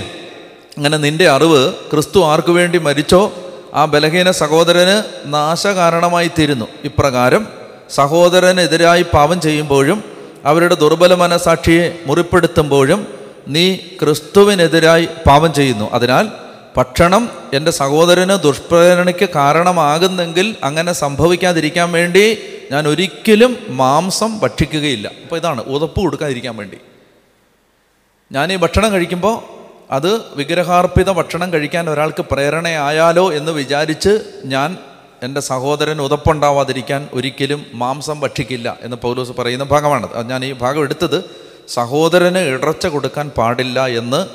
അങ്ങനെ 0.77 0.97
നിന്റെ 0.97 1.29
അറിവ് 1.29 1.73
ക്രിസ്തു 1.73 2.23
ആർക്കു 2.23 2.51
വേണ്ടി 2.51 2.77
മരിച്ചോ? 2.77 3.33
ആ 3.73 3.85
ബലഹീന 3.85 4.31
സഹോദരന് 4.31 5.03
നാശകാരണമായി 5.25 6.31
തീരുന്നു. 6.39 6.67
ഇപ്രകാരം 6.83 7.64
സഹോദരനെതിരായി 7.89 9.05
പാപം 9.13 9.41
ചെയ്യുമ്പോഴും 9.41 10.03
അവരുടെ 10.45 10.75
ദുർബല 10.75 11.13
മനസാക്ഷിയെ 11.13 11.99
മുറിപ്പെടുത്തുമ്പോഴും 12.05 13.07
നീ 13.47 13.75
ക്രിസ്തുവിനെതിരായി 13.75 15.07
പാപം 15.27 15.53
ചെയ്യുന്നു. 15.53 15.89
അതിനാൽ 15.93 16.31
ഭക്ഷണം 16.77 17.29
എന്റെ 17.53 17.71
സഹോദരന് 17.71 18.43
ദുഷ്പ്രേരണയ്ക്ക് 18.43 19.29
കാരണമാകുന്നെങ്കിൽ 19.29 20.55
അങ്ങനെ 20.63 20.93
സംഭവിക്കാതിരിക്കാൻ 20.93 21.91
വേണ്ടി 21.91 22.37
ഞാൻ 22.71 22.87
ഒരിക്കലും 22.87 23.57
മാംസം 23.69 24.39
ഭക്ഷിക്കുകയില്ല. 24.39 25.11
അപ്പോൾ 25.23 25.35
ഇതാണ് 25.35 25.61
ഉതപ്പ് 25.61 25.99
കൊടുക്കാതിരിക്കാൻ 25.99 26.57
വേണ്ടി. 26.57 26.77
ഞാൻ 28.31 28.53
ഈ 28.53 28.55
ഭക്ഷണം 28.55 28.91
കഴിക്കുമ്പോൾ 28.91 29.55
അത് 29.91 30.21
വിഗ്രഹാർപ്പിത 30.35 31.11
ഭക്ഷണം 31.11 31.53
കഴിക്കാൻ 31.53 31.89
ഒരാൾക്ക് 31.89 32.25
പ്രേരണയായാലോ 32.31 33.33
എന്ന് 33.33 33.51
വിചാരിച്ച് 33.51 34.19
ഞാൻ 34.45 34.77
എന്റെ 35.23 35.41
സഹോദരൻ 35.41 36.01
ഉതപ്പുണ്ടാവാതിരിക്കാൻ 36.01 37.09
ഒരിക്കലും 37.13 37.65
മാംസം 37.73 38.19
ഭക്ഷിക്കില്ല 38.19 38.77
എന്ന് 38.81 38.97
പൗലോസ് 38.97 39.31
പറയുന്ന 39.31 39.63
ഭാഗമാണ് 39.63 40.29
ഞാൻ 40.29 40.45
ഈ 40.45 40.51
ഭാഗം 40.51 40.81
എടുത്തത്. 40.81 41.23
സഹോദരന് 41.67 42.37
ഇടർച്ച 42.37 42.87
കൊടുക്കാൻ 42.87 43.29
പാടില്ല 43.29 43.87
എന്ന് 43.87 44.27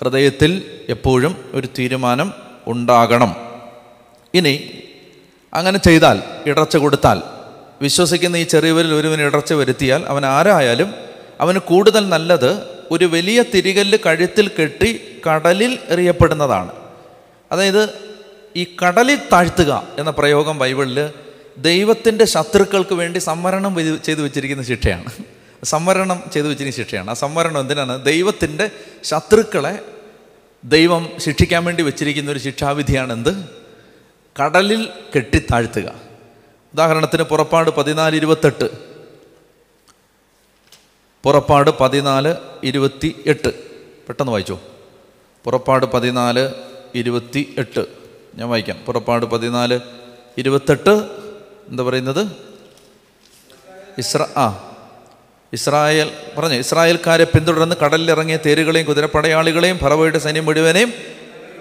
ഹൃദയത്തിൽ 0.00 0.80
എപ്പോഴും 0.88 1.36
ഒരു 1.54 1.68
തീരുമാനം 1.78 2.32
ഉണ്ടാകണം. 2.66 3.36
ഇനി 4.34 4.70
അങ്ങനെ 5.54 5.78
ചെയ്താൽ 5.78 6.22
ഇടർച്ച 6.46 6.76
കൊടുത്താൽ 6.76 7.22
വിശ്വസിക്കുന്ന 7.82 8.36
ഈ 8.36 8.42
ചെറിയവരിൽ 8.42 8.94
ഒരുവൻ 8.94 9.20
ഇടർച്ച 9.22 9.52
വരുത്തിയാൽ 9.52 10.04
അവൻ 10.06 10.26
ആരായാലും 10.26 10.94
അവന് 11.40 11.58
കൂടുതൽ 11.58 12.08
നല്ലത് 12.08 12.62
ഒരു 12.90 13.04
വലിയ 13.04 13.42
തിരികല്ല് 13.42 13.98
കഴുത്തിൽ 14.06 14.50
കെട്ടി 14.60 15.00
കടലിൽ 15.28 15.78
എറിയപ്പെടുന്നതാണ്. 15.88 16.70
അതായത് 17.52 18.11
ഈ 18.56 18.76
കടലിൽ 18.86 19.18
താഴ്ത്തുക 19.32 19.88
എന്ന 19.98 20.10
പ്രയോഗം 20.10 20.58
ബൈബിളിൽ 20.58 21.10
ദൈവത്തിന്റെ 21.58 22.24
ശത്രുക്കൾക്ക് 22.24 22.94
വേണ്ടി 22.94 23.18
സംവരണം 23.18 24.00
ചെയ്ത് 24.04 24.22
വെച്ചിരിക്കുന്ന 24.22 24.62
ശിക്ഷയാണ്. 24.62 25.12
സംവരണം 25.64 26.22
ചെയ്തു 26.32 26.46
വെച്ചിരിക്കുന്ന 26.46 26.84
ശിക്ഷയാണ്. 26.84 27.10
ആ 27.10 27.14
സംവരണം 27.14 27.60
എന്തിനാണ്? 27.60 28.04
ദൈവത്തിന്റെ 28.04 28.70
ശത്രുക്കളെ 29.04 29.78
ദൈവം 30.64 31.08
ശിക്ഷിക്കാൻ 31.18 31.64
വേണ്ടി 31.64 31.82
വെച്ചിരിക്കുന്ന 31.82 32.30
ഒരു 32.30 32.38
ശിക്ഷാവിധിയാണ് 32.38 33.12
എന്ത്? 33.12 33.48
കടലിൽ 34.42 34.88
കെട്ടിത്താഴ്ത്തുക. 35.16 35.94
ഉദാഹരണത്തിന് 36.72 37.22
പുറപ്പാട് 37.22 37.70
പതിനാല് 37.70 38.16
ഇരുപത്തെട്ട്. 38.16 38.70
പുറപ്പാട് 41.22 41.70
പതിനാല് 41.80 42.34
ഇരുപത്തി 42.64 43.22
എട്ട് 43.26 43.54
പെട്ടെന്ന് 44.06 44.32
വായിച്ചോ. 44.32 44.62
പുറപ്പാട് 45.44 45.86
പതിനാല് 45.86 46.50
ഇരുപത്തി 46.94 47.54
എട്ട് 47.58 48.01
ഞാൻ 48.34 48.48
വായിക്കാം. 48.48 48.78
പുറപ്പാട് 48.86 49.26
പതിനാല് 49.26 49.80
ഇരുപത്തെട്ട് 50.38 50.90
എന്താ 51.68 51.82
പറയുന്നത്? 51.82 52.32
ഇസ്ര 53.98 54.22
ആ 54.36 54.68
ഇസ്രായേൽ 55.52 56.12
പറഞ്ഞു 56.38 56.54
ഇസ്രായേൽക്കാരെ 56.54 57.24
പിന്തുടർന്ന് 57.24 57.76
കടലിലിറങ്ങിയ 57.76 58.36
തേരുകളെയും 58.36 58.86
കുതിരപ്പടയാളികളെയും 58.86 59.78
ഫറവയുടെ 59.78 60.18
സൈന്യം 60.18 60.44
മുഴുവനെയും 60.44 60.92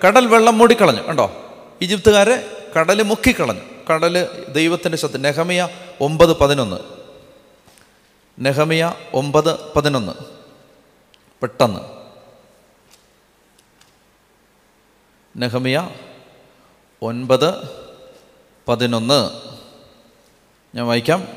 കടൽ 0.08 0.28
വെള്ളം 0.28 0.58
മൂടിക്കളഞ്ഞു. 0.58 1.02
കണ്ടോ? 1.02 1.46
ഈജിപ്തുകാരെ 1.82 2.58
കടൽ 2.80 3.04
മുക്കിക്കളഞ്ഞു. 3.04 3.94
കടൽ 3.94 4.46
ദൈവത്തിന്റെ 4.50 4.98
ശത്രു 4.98 5.18
നെഹമിയ 5.18 5.70
ഒമ്പത് 6.02 6.38
പതിനൊന്ന്. 6.38 6.78
നെഹമിയ 8.40 8.94
ഒമ്പത് 9.14 9.74
പതിനൊന്ന്. 9.74 10.12
പെട്ടെന്ന്. 11.42 11.80
നെഹമിയ 15.38 15.90
ഒൻപത് 17.04 17.54
പതിനൊന്ന്. 18.68 19.30
ഞാൻ 20.76 20.88
വായിക്കാം. 20.88 21.28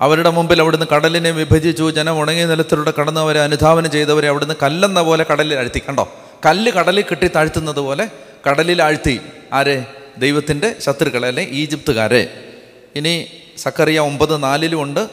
അവരുടെ 0.00 0.30
മുമ്പിൽ 0.30 0.60
അവിടുന്ന് 0.60 0.86
കടലിനെ 0.86 1.30
വിഭജിച്ചു 1.30 1.90
ജനം 1.90 2.20
ഉണങ്ങിയ 2.20 2.46
നിലത്തിലൂടെ 2.46 2.92
കടന്നവരെ 2.98 3.40
അനുധാവനം 3.40 3.90
ചെയ്തവരെ 3.90 4.28
അവിടുന്ന് 4.28 4.54
കല്ലെന്ന 4.62 5.02
പോലെ 5.02 5.26
കടലിൽ 5.32 5.54
അഴ്ത്തി. 5.54 5.78
കണ്ടോ? 5.78 6.12
കല്ല് 6.46 6.72
കടലിൽ 6.72 7.02
കെട്ടി 7.02 7.28
താഴ്ത്തുന്നത് 7.28 7.80
പോലെ 7.80 8.10
കടലിൽ 8.50 8.82
ആഴ്ത്തി 8.82 9.20
ആരെ? 9.52 9.84
ദൈവത്തിന്റെ 10.18 10.74
ശത്രുക്കളെ 10.78 11.28
അല്ലെ? 11.28 11.42
ഈജിപ്തുകാരെ. 11.42 12.54
ഇനി 12.94 13.26
സക്കറിയ 13.56 14.00
ഒമ്പത് 14.00 14.42
നാലിലും 14.42 14.82
ഉണ്ട് 14.82 15.08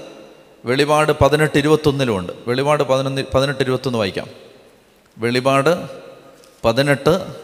വെളിപാട് 0.66 1.12
പതിനെട്ട് 1.12 1.58
ഇരുപത്തൊന്നിലും 1.58 2.18
ഉണ്ട്. 2.18 2.34
വെളിപാട് 2.48 2.84
പതിനൊന്ന് 2.84 3.22
പതിനെട്ട് 3.34 3.64
ഇരുപത്തൊന്ന് 3.64 4.00
വായിക്കാം. 4.00 4.28
വെളിപാട് 5.18 5.90
പതിനെട്ട് 6.66 7.44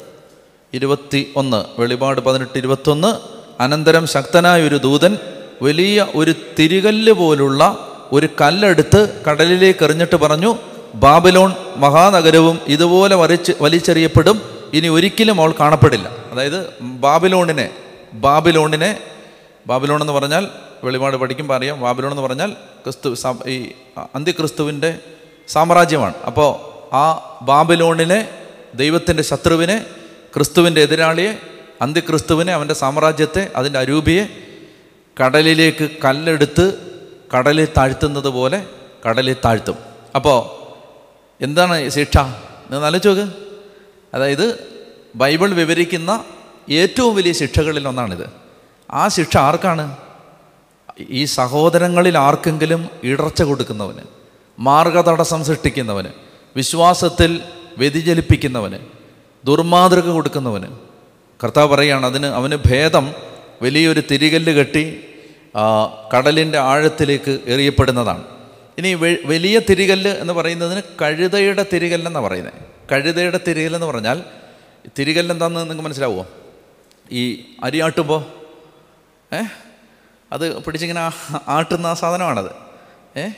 ഇരുപത്തി 0.74 1.34
ഒന്ന് 1.36 1.82
വെളിപാട് 1.82 2.22
പതിനെട്ട് 2.22 2.58
ഇരുപത്തൊന്ന് 2.58 3.16
അനന്തരം 3.62 4.08
ശക്തനായ 4.08 4.62
ഒരു 4.62 4.76
ദൂതൻ 4.76 5.18
വലിയ 5.62 6.08
ഒരു 6.16 6.36
തിരികല്ല് 6.60 7.12
പോലുള്ള 7.12 7.88
ഒരു 8.12 8.30
കല്ലെടുത്ത് 8.42 9.22
കടലിലേക്ക് 9.30 9.84
എറിഞ്ഞിട്ട് 9.84 10.16
പറഞ്ഞു 10.16 10.56
ബാബലോൺ 10.96 11.54
മഹാനഗരവും 11.76 12.60
ഇതുപോലെ 12.68 13.16
വരച്ച് 13.16 13.52
വലിച്ചെറിയപ്പെടും. 13.62 14.42
ഇനി 14.74 14.88
ഒരിക്കലും 14.88 15.42
അവൾ 15.42 15.54
കാണപ്പെടില്ല. 15.60 16.12
അതായത് 16.32 16.74
ബാബിലോണിനെ 16.82 17.70
ബാബിലോണിനെ 18.14 19.00
ബാബിലോൺ 19.68 20.02
എന്ന് 20.02 20.14
പറഞ്ഞാൽ 20.14 20.48
വെളിപാട് 20.84 21.18
പഠിക്കുമ്പോൾ 21.18 21.56
അറിയാം. 21.56 21.82
ബാബിലോൺ 21.82 22.12
എന്ന് 22.12 22.22
പറഞ്ഞാൽ 22.22 22.52
ക്രിസ്തു 22.52 23.16
ഈ 23.48 23.68
അന്ത്യക്രിസ്തുവിന്റെ 24.16 24.98
സാമ്രാജ്യമാണ്. 25.48 26.14
അപ്പോൾ 26.28 26.52
ആ 26.96 27.38
ബാബിലോണിനെ 27.42 28.28
ദൈവത്തിന്റെ 28.76 29.24
ശത്രുവിനെ 29.24 29.86
ക്രിസ്തുവിന്റെ 30.34 30.82
എതിരാളിയെ 30.82 31.40
അന്ത്യക്രിസ്തുവിനെ 31.82 32.54
അവന്റെ 32.54 32.74
സാമ്രാജ്യത്തെ 32.74 33.52
അതിന്റെ 33.56 33.80
അരൂപിയെ 33.80 34.28
കടലിലേക്ക് 35.26 35.90
കല്ലെടുത്ത് 36.06 36.74
കടലിൽ 37.38 37.66
താഴ്ത്തുന്നത് 37.66 38.28
പോലെ 38.28 38.66
കടലിൽ 39.10 39.36
താഴ്ത്തും. 39.46 39.78
അപ്പോൾ 40.16 40.60
എന്താണ് 41.44 41.90
ശിക്ഷ? 41.90 42.18
എന്ന് 42.72 42.86
ആലോചിച്ച് 42.86 43.32
അതായത് 44.14 44.68
ബൈബിൾ 45.16 45.54
വിവരിക്കുന്ന 45.54 46.26
ഏറ്റവും 46.70 47.16
വലിയ 47.16 47.32
ശിക്ഷകളിൽ 47.32 47.88
ഒന്നാണിത്. 47.88 48.30
ആ 48.92 49.08
ശിക്ഷ 49.08 49.38
ആർക്കാണ്? 49.38 49.98
ഈ 51.10 51.26
സഹോദരങ്ങളിൽ 51.26 52.18
ആർക്കെങ്കിലും 52.18 52.90
ഇടർച്ച 53.04 53.44
കൊടുക്കുന്നവന് 53.44 54.04
മാർഗതടസ്സം 54.60 55.46
സൃഷ്ടിക്കുന്നവന് 55.46 56.08
വിശ്വാസത്തിൽ 56.56 57.40
വ്യതിചലിപ്പിക്കുന്നവന് 57.78 58.99
ദുർമാതൃക 59.46 60.10
കൊടുക്കുന്നവന്. 60.10 60.68
കർത്താവ് 61.44 61.68
പറയുകയാണ് 61.68 62.06
അതിന് 62.06 62.26
അവന് 62.26 62.56
ഭേദം 62.56 63.14
വലിയൊരു 63.62 64.04
തിരികല്ല് 64.12 64.52
കെട്ടി 64.52 65.04
കടലിന്റെ 66.18 66.58
ആഴത്തിലേക്ക് 66.58 67.40
എറിയപ്പെടുന്നതാണ്. 67.46 68.24
ഇനി 68.78 68.94
വലിയ 69.26 69.60
തിരികല്ല് 69.70 70.10
എന്ന് 70.10 70.34
പറയുന്നതിന് 70.34 70.82
കഴുതയുടെ 71.02 71.66
തിരികല്ലെന്നാണ് 71.74 72.26
പറയുന്നത് 72.26 72.54
കഴുതയുടെ 72.92 73.40
തിരികല്ലെന്ന് 73.48 73.88
പറഞ്ഞാൽ 73.88 74.24
തിരികല്ല് 75.00 75.34
എന്താണെന്ന് 75.34 75.62
നിങ്ങൾക്ക് 75.62 75.82
മനസ്സിലാവുമോ 75.82 76.28
ഈ 77.12 77.46
അരിയാട്ടുമ്പോൾ 77.64 78.26
ഏ? 79.36 79.42
അത് 80.32 80.64
പിടിച്ചിങ്ങനെ 80.64 81.12
ആട്ടുന്ന 81.48 81.88
ആ 81.88 81.94
സാധനമാണത്. 81.94 82.52
ഏ? 83.20 83.30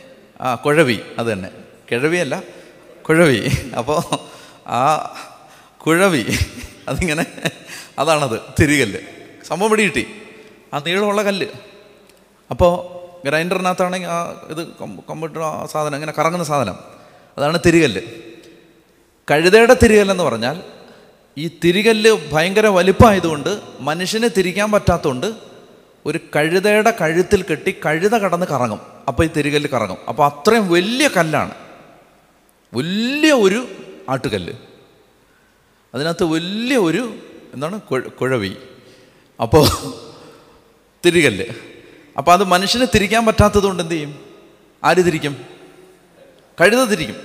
ആ 0.41 0.55
കുഴവി 0.55 0.99
അത് 1.19 1.27
തന്നെ. 1.33 1.49
കിഴവിയല്ല 1.91 2.43
കുഴവി. 3.09 3.51
അപ്പോൾ 3.77 4.15
ആ 4.69 5.13
കുഴവി. 5.81 6.37
അതിങ്ങനെ 6.87 7.25
അതാണത് 7.99 8.39
തിരികല്ല്. 8.61 8.99
സംഭവം 9.47 9.71
പിടി 9.71 9.83
കിട്ടി. 9.83 10.07
ആ 10.73 10.79
നീളമുള്ള 10.79 11.23
കല്ല്. 11.23 11.45
അപ്പോൾ 12.51 13.01
ഗ്രൈൻഡറിനകത്താണെങ്കിൽ 13.27 14.07
ആ 14.07 14.47
ഇത് 14.49 14.67
കമ്പ്യൂട്ടർ 15.09 15.39
ആ 15.39 15.65
സാധനം 15.65 15.95
ഇങ്ങനെ 15.95 16.13
കറങ്ങുന്ന 16.19 16.43
സാധനം. 16.43 16.77
അതാണ് 17.37 17.59
തിരികല്ല്. 17.65 18.01
കഴുതയുടെ 19.31 19.75
തിരികല്ലെന്ന് 19.83 20.23
പറഞ്ഞാൽ 20.23 20.61
ഈ 21.37 21.59
തിരികല്ല് 21.63 22.33
ഭയങ്കര 22.33 22.67
വലിപ്പമായതുകൊണ്ട് 22.67 23.61
മനുഷ്യനെ 23.79 24.27
തിരിക്കാൻ 24.27 24.71
പറ്റാത്തതുകൊണ്ട് 24.71 25.33
ഒരു 26.05 26.19
കഴുതയുടെ 26.35 26.93
കഴുത്തിൽ 27.01 27.43
കെട്ടി 27.43 27.75
കഴുത 27.85 28.15
കടന്ന് 28.17 28.45
കറങ്ങും. 28.45 28.79
അപ്പോൾ 29.07 29.23
ഈ 29.23 29.27
തിരികല്ല് 29.27 29.69
കറങ്ങും. 29.69 29.97
അപ്പോൾ 30.09 30.27
അത്രയും 30.27 30.69
വലിയ 30.69 31.09
കല്ലാണ്. 31.17 31.53
വലിയ 32.73 33.31
ഒരു 33.31 33.67
ആട്ടുകല്ല്. 34.09 34.53
അതിനകത്ത് 35.95 36.23
വലിയ 36.23 36.77
ഒരു 36.77 37.19
എന്താണ് 37.53 37.81
കുഴവി. 37.81 38.57
അപ്പോൾ 39.41 39.67
തിരികല്ല്. 41.05 41.45
അപ്പോൾ 42.17 42.33
അത് 42.33 42.43
മനുഷ്യനെ 42.43 42.87
തിരിക്കാൻ 42.95 43.25
പറ്റാത്തത് 43.25 43.63
കൊണ്ട് 43.63 43.83
എന്ത് 43.83 43.93
ചെയ്യും? 43.93 44.19
ആര് 44.83 44.97
തിരിക്കും? 44.97 45.37
കഴുത 46.61 46.83
തിരിക്കും. 46.83 47.15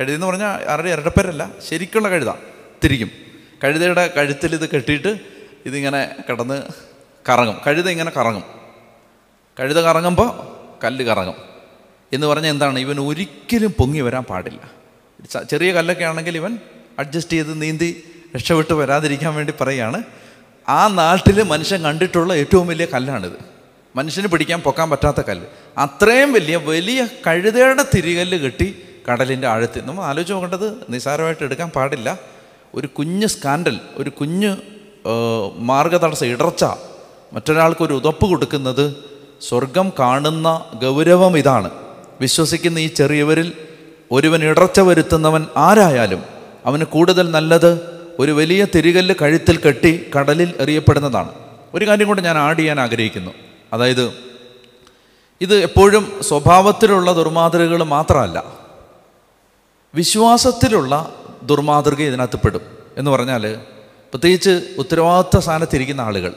കഴുത 0.00 0.14
എന്ന് 0.14 0.26
പറഞ്ഞാൽ 0.26 0.70
ആരുടെ? 0.70 0.90
ഇരട്ടപ്പേരല്ല. 0.90 1.50
ശരിക്കുള്ള 1.68 2.08
കഴുത 2.08 2.32
തിരിക്കും. 2.84 3.10
കഴുതയുടെ 3.64 4.14
കഴുത്തിൽ 4.16 4.54
ഇത് 4.54 4.70
കെട്ടിയിട്ട് 4.70 5.20
ഇതിങ്ങനെ 5.66 6.16
കിടന്ന് 6.28 6.62
കറങ്ങും. 7.28 7.56
കഴുത 7.66 7.88
ഇങ്ങനെ 7.88 8.12
കറങ്ങും. 8.16 8.42
കഴുത 9.60 9.80
കറങ്ങുമ്പോൾ 9.80 10.54
കല്ല് 10.84 11.04
കറങ്ങും. 11.04 11.34
എന്ന് 12.12 12.26
പറഞ്ഞാൽ 12.26 12.50
എന്താണ്? 12.50 12.78
ഇവൻ 12.78 13.00
ഒരിക്കലും 13.00 13.74
പൊങ്ങി 13.78 14.00
വരാൻ 14.00 14.22
പാടില്ല. 14.22 14.70
ചെറിയ 15.42 15.72
കല്ലൊക്കെ 15.72 16.04
ആണെങ്കിൽ 16.04 16.36
ഇവൻ 16.36 16.58
അഡ്ജസ്റ്റ് 16.98 17.32
ചെയ്ത് 17.32 17.62
നീന്തി 17.62 18.13
രക്ഷപ്പെട്ട് 18.36 18.74
വരാതിരിക്കാൻ 18.74 19.34
വേണ്ടി 19.34 19.52
പറയുകയാണ് 19.60 20.02
ആ 20.68 20.86
നാട്ടിൽ 20.88 21.42
മനുഷ്യൻ 21.42 21.82
കണ്ടിട്ടുള്ള 21.82 22.34
ഏറ്റവും 22.34 22.66
വലിയ 22.66 22.86
കല്ലാണിത്. 22.94 23.38
മനുഷ്യന് 23.96 24.26
പിടിക്കാൻ 24.26 24.60
പൊക്കാൻ 24.60 24.90
പറ്റാത്ത 24.90 25.20
കല്ല്. 25.20 25.46
അത്രയും 25.78 26.32
വലിയ 26.32 26.56
വലിയ 26.56 27.08
കഴുതയുടെ 27.26 27.84
തിരികല്ല് 27.96 28.38
കെട്ടി 28.38 28.82
കടലിന്റെ 29.10 29.48
ആഴത്തിൽ 29.48 29.82
നമ്മൾ 29.86 30.04
ആലോചിച്ച് 30.04 30.32
നോക്കേണ്ടത് 30.32 30.76
നിസ്സാരമായിട്ട് 30.90 31.44
എടുക്കാൻ 31.44 31.68
പാടില്ല. 31.70 32.18
ഒരു 32.74 32.86
കുഞ്ഞ് 32.86 33.26
സ്കാൻഡൽ 33.26 33.80
ഒരു 33.96 34.10
കുഞ്ഞ് 34.10 34.56
മാർഗതടസ്സം 35.58 36.26
ഇടർച്ച 36.26 36.64
മറ്റൊരാൾക്കൊരു 37.32 37.94
ഉതപ്പ് 37.94 38.26
കൊടുക്കുന്നത് 38.26 38.94
സ്വർഗം 39.48 39.92
കാണുന്ന 39.98 40.64
ഗൗരവം 40.82 41.38
ഇതാണ്. 41.38 41.70
വിശ്വസിക്കുന്ന 42.20 42.78
ഈ 42.78 42.86
ചെറിയവരിൽ 42.86 43.52
ഒരുവൻ 44.12 44.44
ഇടർച്ച 44.44 44.80
വരുത്തുന്നവൻ 44.80 45.46
ആരായാലും 45.56 46.22
അവന് 46.66 46.84
കൂടുതൽ 46.84 47.30
നല്ലത് 47.30 47.93
ഒരു 48.18 48.32
വലിയ 48.32 48.66
തിരികല്ല് 48.74 49.14
കഴുത്തിൽ 49.22 49.60
കെട്ടി 49.60 50.10
കടലിൽ 50.18 50.54
എറിയപ്പെടുന്നതാണ്. 50.58 51.28
ഒരു 51.74 51.88
കാര്യം 51.88 52.06
കൊണ്ട് 52.06 52.22
ഞാൻ 52.22 52.38
ആഡ് 52.38 52.58
ചെയ്യാൻ 52.58 52.80
ആഗ്രഹിക്കുന്നു. 52.80 53.30
അതായത് 53.72 54.12
ഇത് 55.40 55.54
എപ്പോഴും 55.54 56.18
സ്വഭാവത്തിലുള്ള 56.20 57.12
ദുർമാതൃകകൾ 57.12 57.82
മാത്രമല്ല 57.82 58.44
വിശ്വാസത്തിലുള്ള 59.94 61.14
ദുർമാതൃക 61.42 62.02
ഇതിനകത്ത് 62.02 62.36
പെടും. 62.36 62.60
എന്ന് 62.96 63.10
പറഞ്ഞാൽ 63.10 63.56
പ്രത്യേകിച്ച് 64.12 64.74
ഉത്തരവാദിത്വ 64.78 65.40
സ്ഥാനത്തിരിക്കുന്ന 65.40 66.00
ആളുകൾ 66.00 66.34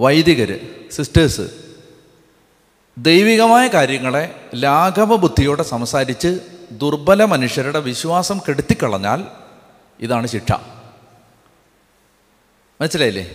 വൈദികർ 0.00 0.58
സിസ്റ്റേഴ്സ് 0.90 1.40
ദൈവികമായ 2.98 3.68
കാര്യങ്ങളെ 3.68 4.34
ലാഘവ 4.54 5.16
ബുദ്ധിയോടെ 5.16 5.62
സംസാരിച്ച് 5.62 6.38
ദുർബല 6.72 7.24
മനുഷ്യരുടെ 7.24 7.78
വിശ്വാസം 7.78 8.40
കെടുത്തിക്കളഞ്ഞാൽ 8.48 9.24
ഇതാണ് 10.00 10.26
ശിക്ഷ. 10.26 10.52
മനസ്സിലായില്ലേ? 12.80 13.30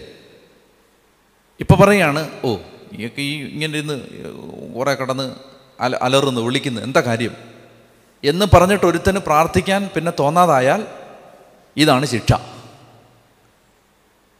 ഇപ്പോൾ 1.59 1.85
പറയാണ് 1.85 2.29
ഓ 2.45 2.57
ഇയൊക്കെ 2.93 3.21
ഈ 3.21 3.43
ഇങ്ങനെ 3.43 3.77
ഇരുന്ന് 3.77 3.95
കുറേ 4.75 4.93
കടന്ന് 4.93 5.35
അല 5.79 5.95
അലറുന്നു 5.95 6.41
വിളിക്കുന്നു 6.41 6.81
എന്താ 6.81 7.01
കാര്യം? 7.01 7.33
എന്ന് 8.23 8.45
പറഞ്ഞിട്ട് 8.53 8.85
ഒരുത്തന് 8.85 9.19
പ്രാർത്ഥിക്കാൻ 9.19 9.89
പിന്നെ 9.95 10.11
തോന്നാതായാൽ 10.19 10.87
ഇതാണ് 11.77 12.05
ശിക്ഷ. 12.05 12.33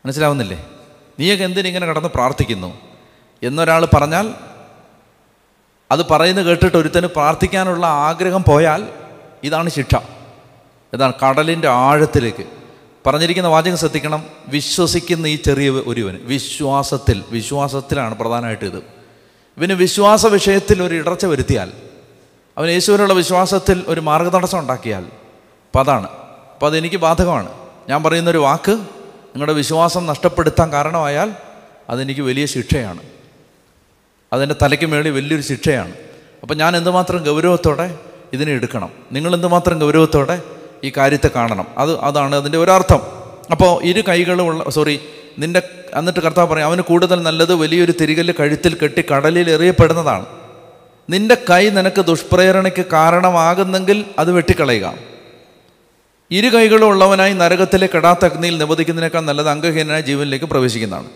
മനസ്സിലാവുന്നില്ലേ? 0.05 0.65
നീയൊക്കെ 1.19 1.43
എന്തിനിങ്ങനെ 1.43 1.85
കടന്ന് 1.85 2.09
പ്രാർത്ഥിക്കുന്നു? 2.09 2.81
എന്നൊരാൾ 3.43 3.85
പറഞ്ഞാൽ 3.85 4.33
അത് 5.91 6.05
പറയുന്നത് 6.11 6.45
കേട്ടിട്ട് 6.45 6.77
ഒരുത്തന് 6.77 7.07
പ്രാർത്ഥിക്കാനുള്ള 7.07 7.85
ആഗ്രഹം 7.85 8.43
പോയാൽ 8.43 8.87
ഇതാണ് 9.43 9.69
ശിക്ഷ. 9.69 9.95
ഇതാണ് 10.93 11.13
കടലിന്റെ 11.13 11.67
ആഴത്തിലേക്ക്. 11.67 12.62
പറഞ്ഞിരിക്കുന്ന 13.05 13.49
വാചകം 13.49 13.77
ശ്രദ്ധിക്കണം. 13.77 14.23
വിശ്വസിക്കുന്ന 14.47 15.27
ഈ 15.27 15.35
ചെറിയ 15.35 15.69
ഒരുവൻ 15.69 16.19
വിശ്വാസത്തിൽ 16.21 17.23
വിശ്വാസത്തിലാണ് 17.29 18.17
പ്രധാനമായിട്ട് 18.17 18.65
ഇത്. 18.65 18.77
ഇവന് 19.57 19.73
വിശ്വാസ 19.73 20.25
വിഷയത്തിൽ 20.25 20.83
ഒരു 20.83 20.95
ഇടർച്ച 20.95 21.25
വരുത്തിയാൽ 21.25 21.71
അവൻ 22.57 22.69
യേശുവിനുള്ള 22.69 23.13
വിശ്വാസത്തിൽ 23.13 23.83
ഒരു 23.87 24.01
മാർഗതടസ്സം 24.01 24.59
ഉണ്ടാക്കിയാൽ 24.59 25.01
അപ്പം 25.01 25.79
അതാണ്. 25.79 26.07
അപ്പോൾ 26.53 26.65
അതെനിക്ക് 26.65 26.95
ബാധകമാണ്. 26.95 27.49
ഞാൻ 27.89 28.03
പറയുന്നൊരു 28.03 28.37
വാക്ക് 28.37 28.71
നിങ്ങളുടെ 28.71 29.53
വിശ്വാസം 29.53 30.05
നഷ്ടപ്പെടുത്താൻ 30.05 30.71
കാരണമായാൽ 30.71 31.33
അതെനിക്ക് 31.89 32.21
വലിയ 32.21 32.45
ശിക്ഷയാണ്. 32.45 33.01
അതിന്റെ 34.33 34.55
തലയ്ക്ക് 34.61 34.85
മേളിൽ 34.85 35.11
വലിയൊരു 35.11 35.41
ശിക്ഷയാണ്. 35.41 35.93
അപ്പം 36.41 36.57
ഞാൻ 36.57 36.77
എന്തുമാത്രം 36.77 37.23
ഗൗരവത്തോടെ 37.23 37.97
ഇതിനെ 38.33 38.51
എടുക്കണം? 38.51 38.89
നിങ്ങൾ 39.11 39.33
എന്തുമാത്രം 39.33 39.79
ഗൗരവത്തോടെ 39.79 40.41
ഈ 40.83 40.91
കാര്യത്തെ 40.97 41.29
കാണണം. 41.35 41.67
അത് 41.77 41.99
അതാണ് 41.99 42.35
അതിന്റെ 42.35 42.57
ഒരർത്ഥം. 42.57 43.01
അപ്പോൾ 43.51 43.83
ഇരു 43.83 44.03
കൈകളുമുള്ള 44.07 44.69
സോറി 44.69 44.99
നിന്റെ 45.39 45.61
എന്നിട്ട് 45.93 46.19
കർത്താവ് 46.19 46.47
പറയും 46.47 46.65
അവന് 46.65 46.81
കൂടുതൽ 46.81 47.23
നല്ലത് 47.23 47.53
വലിയൊരു 47.53 47.93
തിരികൽ 48.01 48.31
കഴുത്തിൽ 48.31 48.77
കെട്ടി 48.83 49.03
കടലിൽ 49.13 49.49
എറിയപ്പെടുന്നതാണ്. 49.49 50.25
നിന്റെ 51.09 51.37
കൈ 51.49 51.69
നിനക്ക് 51.69 52.01
ദുഷ്പ്രേരണയ്ക്ക് 52.01 52.85
കാരണമാകുന്നെങ്കിൽ 52.85 54.05
അത് 54.19 54.31
വെട്ടിക്കളയുക. 54.31 54.93
ഇരു 56.31 56.47
കൈകളും 56.47 56.87
ഉള്ളവനായി 56.87 57.33
നരകത്തിലെ 57.33 57.89
കെടാത്ത 57.95 58.25
അഗ്നിയിൽ 58.25 58.57
നിബന്ധിക്കുന്നതിനേക്കാൾ 58.57 59.21
നല്ലത് 59.21 59.49
അംഗഹീനനായ 59.49 60.01
ജീവനിലേക്ക് 60.01 60.45
പ്രവേശിക്കുന്നതാണ്. 60.45 61.07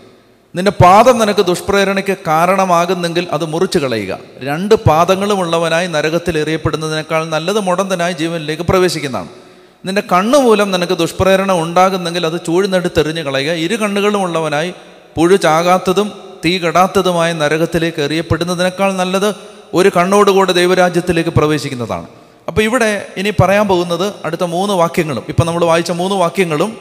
നിന്റെ 0.55 0.71
പാദം 0.71 1.19
നിനക്ക് 1.19 1.45
ദുഷ്പ്രേരണയ്ക്ക് 1.45 2.17
കാരണമാകുന്നെങ്കിൽ 2.27 3.27
അത് 3.31 3.45
മുറിച്ചു 3.45 3.79
കളയുക. 3.79 4.19
രണ്ട് 4.39 4.75
പാദങ്ങളും 4.75 5.39
ഉള്ളവനായി 5.39 5.87
നരകത്തിൽ 5.87 6.37
എറിയപ്പെടുന്നതിനേക്കാൾ 6.37 7.25
നല്ലത് 7.25 7.59
മുടന്തനായി 7.59 8.13
ജീവനിലേക്ക് 8.13 8.63
പ്രവേശിക്കുന്നതാണ്. 8.63 9.46
നിന്റെ 9.85 10.03
കണ്ണു 10.11 10.37
മൂലം 10.37 10.71
നിനക്ക് 10.71 10.93
ദുഷ്പ്രേരണ 10.93 11.51
ഉണ്ടാകുന്നെങ്കിൽ 11.51 12.25
അത് 12.25 12.41
ചൂഴ്ന്നെടുത്തെറിഞ്ഞ് 12.47 13.21
കളയുക. 13.21 13.51
ഇരു 13.51 13.75
കണ്ണുകളും 13.75 14.21
ഉള്ളവനായി 14.21 14.73
പുഴു 15.15 15.35
ചാകാത്തതും 15.35 16.11
തീ 16.45 16.57
കെടാത്തതുമായ 16.57 17.33
നരകത്തിലേക്ക് 17.33 18.01
എറിയപ്പെടുന്നതിനേക്കാൾ 18.01 18.93
നല്ലത് 18.93 19.35
ഒരു 19.73 19.91
കണ്ണോടുകൂടെ 19.97 20.51
ദൈവരാജ്യത്തിലേക്ക് 20.51 21.29
പ്രവേശിക്കുന്നതാണ്. 21.29 22.07
അപ്പോൾ 22.47 22.61
ഇവിടെ 22.61 23.07
ഇനി 23.17 23.33
പറയാൻ 23.39 23.67
പോകുന്നത് 23.67 24.13
അടുത്ത 24.25 24.43
മൂന്ന് 24.43 24.73
വാക്യങ്ങളും. 24.73 25.23
ഇപ്പം 25.29 25.45
നമ്മൾ 25.45 25.65
വായിച്ച 25.65 25.91
മൂന്ന് 25.91 26.15
വാക്യങ്ങളും 26.15 26.77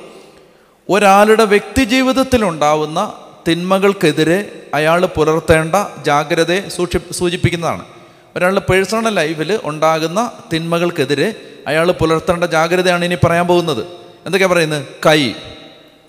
ഒരാളുടെ 0.91 1.45
വ്യക്തി 1.45 1.85
ജീവിതത്തിലുണ്ടാവുന്ന 1.85 3.13
തിന്മകൾക്കെതിരെ 3.49 4.63
അയാൾ 4.75 5.07
പുലർത്തേണ്ട 5.07 5.77
ജാഗ്രതയെ 6.03 6.69
സൂക്ഷി 6.69 6.99
സൂചിപ്പിക്കുന്നതാണ്. 7.13 7.85
ഒരാളുടെ 8.37 8.61
പേഴ്സണൽ 8.61 9.15
ലൈഫിൽ 9.15 9.61
ഉണ്ടാകുന്ന 9.65 10.33
തിന്മകൾക്കെതിരെ 10.53 11.35
അയാൾ 11.67 11.93
പുലർത്തേണ്ട 11.93 12.45
ജാഗ്രതയാണ് 12.45 13.05
ഇനി 13.05 13.15
പറയാൻ 13.15 13.47
പോകുന്നത്. 13.47 13.83
എന്തൊക്കെയാണ് 14.27 14.53
പറയുന്നത്? 14.53 14.87
കൈ 15.07 15.33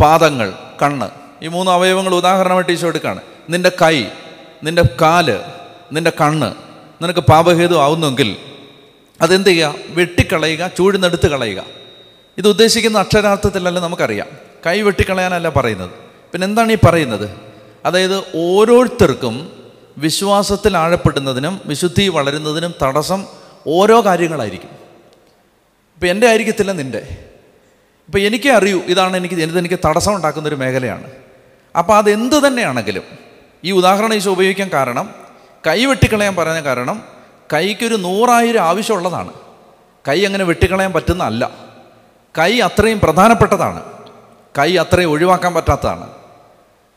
പാദങ്ങൾ 0.02 0.54
കണ്ണ്. 0.82 1.10
ഈ 1.42 1.48
മൂന്ന് 1.48 1.72
അവയവങ്ങൾ 1.72 2.16
ഉദാഹരണമായിട്ട് 2.16 2.72
ഈശോ 2.72 2.88
എടുക്കുകയാണ്. 2.88 3.22
നിന്റെ 3.50 3.72
കൈ 3.82 4.06
നിന്റെ 4.64 4.84
കാൽ 5.02 5.40
നിന്റെ 5.94 6.12
കണ്ണ് 6.22 6.56
നിനക്ക് 7.04 7.20
പാപഹേതു 7.20 7.76
ആവുന്നെങ്കിൽ 7.76 8.38
അതെന്ത് 9.22 9.50
ചെയ്യുക? 9.50 9.76
വെട്ടിക്കളയുക 9.88 10.72
ചൂഴ്ന്നെടുത്ത് 10.78 11.28
കളയുക. 11.28 11.64
ഇത് 12.38 12.48
ഉദ്ദേശിക്കുന്ന 12.48 13.00
അക്ഷരാർത്ഥത്തിലല്ല 13.00 13.80
നമുക്കറിയാം. 13.80 14.28
കൈ 14.66 14.82
വെട്ടിക്കളയാനല്ല 14.82 15.50
പറയുന്നത്. 15.50 15.90
പിന്നെ 16.32 16.46
എന്താണ് 16.46 16.72
ഈ 16.72 16.78
പറയുന്നത്? 16.86 17.30
അതായത് 17.86 18.24
ഓരോരുത്തർക്കും 18.36 19.52
വിശ്വാസത്തിൽ 19.98 20.78
ആഴപ്പെടുന്നതിനും 20.78 21.62
വിശുദ്ധി 21.66 22.08
വളരുന്നതിനും 22.08 22.74
തടസ്സം 22.82 23.26
ഓരോ 23.68 24.06
കാര്യങ്ങളായിരിക്കും. 24.06 24.87
ഇപ്പം 25.98 26.10
എന്റെ 26.10 26.28
ആയിരിക്കത്തില്ല 26.28 26.72
നിന്റെ 26.72 26.98
ഇപ്പം 28.08 28.20
എനിക്കേ 28.20 28.52
അറിയൂ 28.52 28.82
ഇതാണ് 28.88 29.18
എനിക്ക് 29.18 29.36
എനിക്ക് 29.36 29.80
തടസ്സം 29.86 30.16
ഉണ്ടാക്കുന്ന 30.16 30.48
ഒരു 30.48 30.56
മേഖലയാണ്. 30.56 31.12
അപ്പോൾ 31.78 31.98
അതെന്ത് 31.98 32.48
തന്നെയാണെങ്കിലും 32.48 33.04
ഈ 33.64 33.72
ഉദാഹരണം 33.72 34.14
ഈശോ 34.14 34.32
ഉപയോഗിക്കാൻ 34.32 34.70
കാരണം 34.74 35.16
കൈ 35.68 35.86
വെട്ടിക്കളയാൻ 35.86 36.36
പറഞ്ഞ 36.36 36.60
കാരണം 36.60 37.04
കൈക്കൊരു 37.54 37.96
നൂറായിരം 37.96 38.62
ആവശ്യമുള്ളതാണ്. 38.62 39.34
കൈ 40.08 40.26
അങ്ങനെ 40.26 40.44
വെട്ടിക്കളയാൻ 40.44 40.94
പറ്റുന്നതല്ല. 40.94 41.52
കൈ 42.40 42.60
അത്രയും 42.60 43.00
പ്രധാനപ്പെട്ടതാണ്. 43.00 43.84
കൈ 44.60 44.78
അത്രയും 44.78 45.10
ഒഴിവാക്കാൻ 45.10 45.54
പറ്റാത്തതാണ്. 45.54 46.12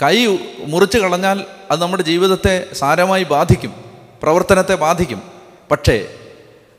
കൈ 0.02 0.38
മുറിച്ച് 0.58 0.98
കളഞ്ഞാൽ 0.98 1.44
അത് 1.70 1.82
നമ്മുടെ 1.82 2.02
ജീവിതത്തെ 2.02 2.66
സാരമായി 2.72 3.24
ബാധിക്കും 3.24 3.74
പ്രവർത്തനത്തെ 4.22 4.74
ബാധിക്കും. 4.74 5.22
പക്ഷേ 5.70 6.08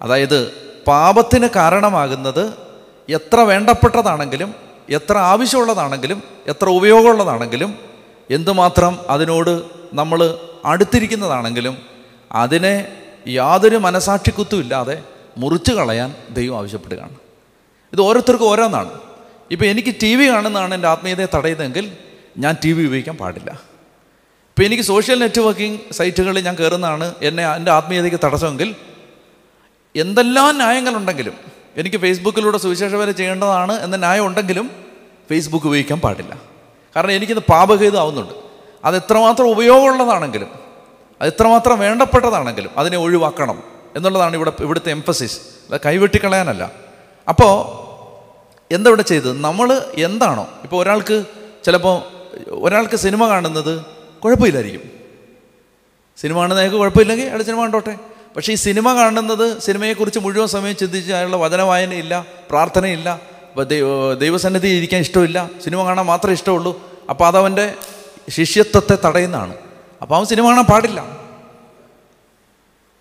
അതായത് 0.02 0.71
പാപത്തിന് 0.88 1.48
കാരണമാകുന്നത് 1.56 2.54
എത്ര 3.10 3.40
വേണ്ടപ്പെട്ടതാണെങ്കിലും 3.40 4.56
എത്ര 4.90 5.18
ആവശ്യമുള്ളതാണെങ്കിലും 5.18 6.24
എത്ര 6.48 6.70
ഉപയോഗമുള്ളതാണെങ്കിലും 6.70 7.80
എന്തുമാത്രം 8.30 9.00
അതിനോട് 9.10 9.62
നമ്മൾ 9.94 10.38
അടുത്തിരിക്കുന്നതാണെങ്കിലും 10.66 11.78
അതിനെ 12.32 12.88
യാതൊരു 13.28 13.78
മനസാക്ഷിക്കുത്തുമില്ലാതെ 13.78 15.04
മുറിച്ചു 15.38 15.72
കളയാൻ 15.72 16.16
ദൈവം 16.30 16.58
ആവശ്യപ്പെടുകയാണ്. 16.58 17.16
ഇത് 17.94 18.02
ഓരോരുത്തർക്കും 18.02 18.46
ഓരോന്നാണ്. 18.46 19.00
ഇപ്പോൾ 19.52 19.66
എനിക്ക് 19.66 19.96
ടി 20.04 20.16
വി 20.16 20.30
കാണുന്നതാണ് 20.30 20.74
എന്റെ 20.74 20.88
ആത്മീയതയെ 20.88 21.28
തടയുന്നതെങ്കിൽ 21.36 21.92
ഞാൻ 22.38 22.56
ടി 22.66 22.72
വി 22.72 22.86
ഉപയോഗിക്കാൻ 22.86 23.18
പാടില്ല. 23.18 23.50
ഇപ്പോൾ 24.50 24.64
എനിക്ക് 24.64 24.84
സോഷ്യൽ 24.84 25.20
നെറ്റ്വർക്കിംഗ് 25.20 25.94
സൈറ്റുകളിൽ 25.94 26.46
ഞാൻ 26.46 26.56
കയറുന്നതാണ് 26.56 27.16
എന്നെ 27.22 27.56
എന്റെ 27.56 27.72
ആത്മീയതയ്ക്ക് 27.72 28.20
തടസ്സമെങ്കിൽ 28.24 28.76
എന്തെല്ലാം 29.96 30.58
ന്യായങ്ങളുണ്ടെങ്കിലും 30.58 31.34
എനിക്ക് 31.78 31.98
ഫേസ്ബുക്കിലൂടെ 31.98 32.58
സുവിശേഷ 32.58 32.94
വരെ 32.94 33.12
ചെയ്യേണ്ടതാണ് 33.12 33.74
എന്ന 33.84 33.96
ന്യായം 33.96 34.26
ഉണ്ടെങ്കിലും 34.26 34.72
ഫേസ്ബുക്ക് 35.30 35.66
ഉപയോഗിക്കാൻ 35.66 36.00
പാടില്ല. 36.00 36.42
കാരണം 36.96 37.12
എനിക്കിത് 37.12 37.40
പാപഹേതുമാവുന്നുണ്ട് 37.40 38.34
അത് 38.86 38.96
എത്രമാത്രം 38.96 39.48
ഉപയോഗമുള്ളതാണെങ്കിലും 39.48 40.50
അത് 41.22 41.28
എത്രമാത്രം 41.28 41.80
വേണ്ടപ്പെട്ടതാണെങ്കിലും 41.80 42.72
അതിനെ 42.78 42.98
ഒഴിവാക്കണം 42.98 43.64
എന്നുള്ളതാണ് 43.96 44.36
ഇവിടെ 44.36 44.52
ഇവിടുത്തെ 44.60 44.92
എംഫസിസ് 44.92 45.40
അത് 45.72 45.82
കൈവെട്ടിക്കളയാനല്ല. 45.86 46.72
അപ്പോൾ 47.30 47.54
എന്താ 48.72 48.90
ഇവിടെ 48.90 49.02
ചെയ്തത്? 49.02 49.40
നമ്മൾ 49.40 49.82
എന്താണോ 49.98 50.48
ഇപ്പോൾ 50.64 50.82
ഒരാൾക്ക് 50.82 51.26
ചിലപ്പോൾ 51.66 52.02
ഒരാൾക്ക് 52.50 52.96
സിനിമ 52.96 53.28
കാണുന്നത് 53.30 53.86
കുഴപ്പമില്ലായിരിക്കും. 54.24 54.92
സിനിമ 56.18 56.40
കാണുന്നതൊക്കെ 56.40 56.78
കുഴപ്പമില്ലെങ്കിൽ 56.78 57.28
അയാൾ 57.28 57.42
സിനിമ 57.44 57.62
കണ്ടോട്ടെ. 57.62 57.98
പക്ഷേ 58.36 58.54
ഈ 58.54 58.56
സിനിമ 58.56 58.94
കാണുന്നത് 58.94 59.62
സിനിമയെക്കുറിച്ച് 59.62 60.20
മുഴുവൻ 60.20 60.48
സമയം 60.48 60.76
ചിന്തിച്ച് 60.76 61.14
അയാളുടെ 61.14 61.38
വചന 61.38 61.62
വായനയില്ല 61.62 62.26
പ്രാർത്ഥനയില്ല 62.50 63.22
ദൈവ 63.64 64.14
ദൈവസന്നിധി 64.14 64.68
ഇരിക്കാൻ 64.68 65.02
ഇഷ്ടമില്ല 65.02 65.50
സിനിമ 65.64 65.86
കാണാൻ 65.86 66.06
മാത്രമേ 66.06 66.34
ഇഷ്ടമുള്ളൂ. 66.34 66.82
അപ്പോൾ 67.10 67.28
അതവന്റെ 67.28 67.74
ശിഷ്യത്വത്തെ 68.30 68.98
തടയുന്നതാണ്. 69.06 69.56
അപ്പോൾ 70.02 70.16
അവൻ 70.16 70.26
സിനിമ 70.26 70.48
കാണാൻ 70.48 70.66
പാടില്ല. 70.66 71.20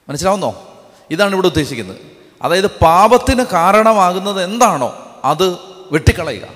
മനസ്സിലാവുന്നോ? 0.08 0.66
ഇതാണ് 1.10 1.32
ഇവിടെ 1.32 1.46
ഉദ്ദേശിക്കുന്നത്. 1.46 1.98
അതായത് 2.42 2.66
പാപത്തിന് 2.66 3.44
കാരണമാകുന്നത് 3.52 4.44
എന്താണോ 4.44 5.20
അത് 5.24 5.58
വെട്ടിക്കളയുക. 5.92 6.48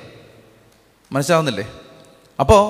മനസ്സിലാവുന്നില്ലേ? 1.12 1.64
അപ്പോൾ 2.40 2.62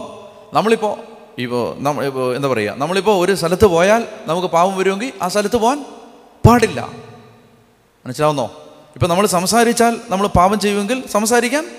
നമ്മളിപ്പോൾ 0.57 0.97
ഇപ്പോൾ 1.39 1.77
നമ്മൾ 1.79 2.05
ഇപ്പോൾ 2.05 2.37
എന്താ 2.37 2.49
പറയുക 2.49 2.75
നമ്മളിപ്പോൾ 2.77 3.25
ഒരു 3.25 3.35
സ്ഥലത്ത് 3.35 3.65
പോയാൽ 3.65 4.07
നമുക്ക് 4.27 4.49
പാപം 4.49 4.77
വരുമെങ്കിൽ 4.77 5.13
ആ 5.23 5.29
സ്ഥലത്ത് 5.29 5.57
പോകാൻ 5.57 5.85
പാടില്ല. 6.47 6.89
മനസ്സിലാവുന്നോ? 8.07 8.45
ഇപ്പം 8.95 9.09
നമ്മൾ 9.09 9.27
സംസാരിച്ചാൽ 9.27 9.97
നമ്മൾ 10.11 10.27
പാപം 10.27 10.61
ചെയ്യുമെങ്കിൽ 10.61 11.07
സംസാരിക്കാൻ 11.07 11.71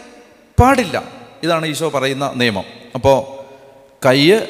പാടില്ല. 0.60 1.04
ഇതാണ് 1.44 1.66
ഈശോ 1.66 1.90
പറയുന്ന 1.90 2.32
നിയമം. 2.36 2.64
അപ്പോൾ 2.96 3.46
കയ്യ് 4.08 4.42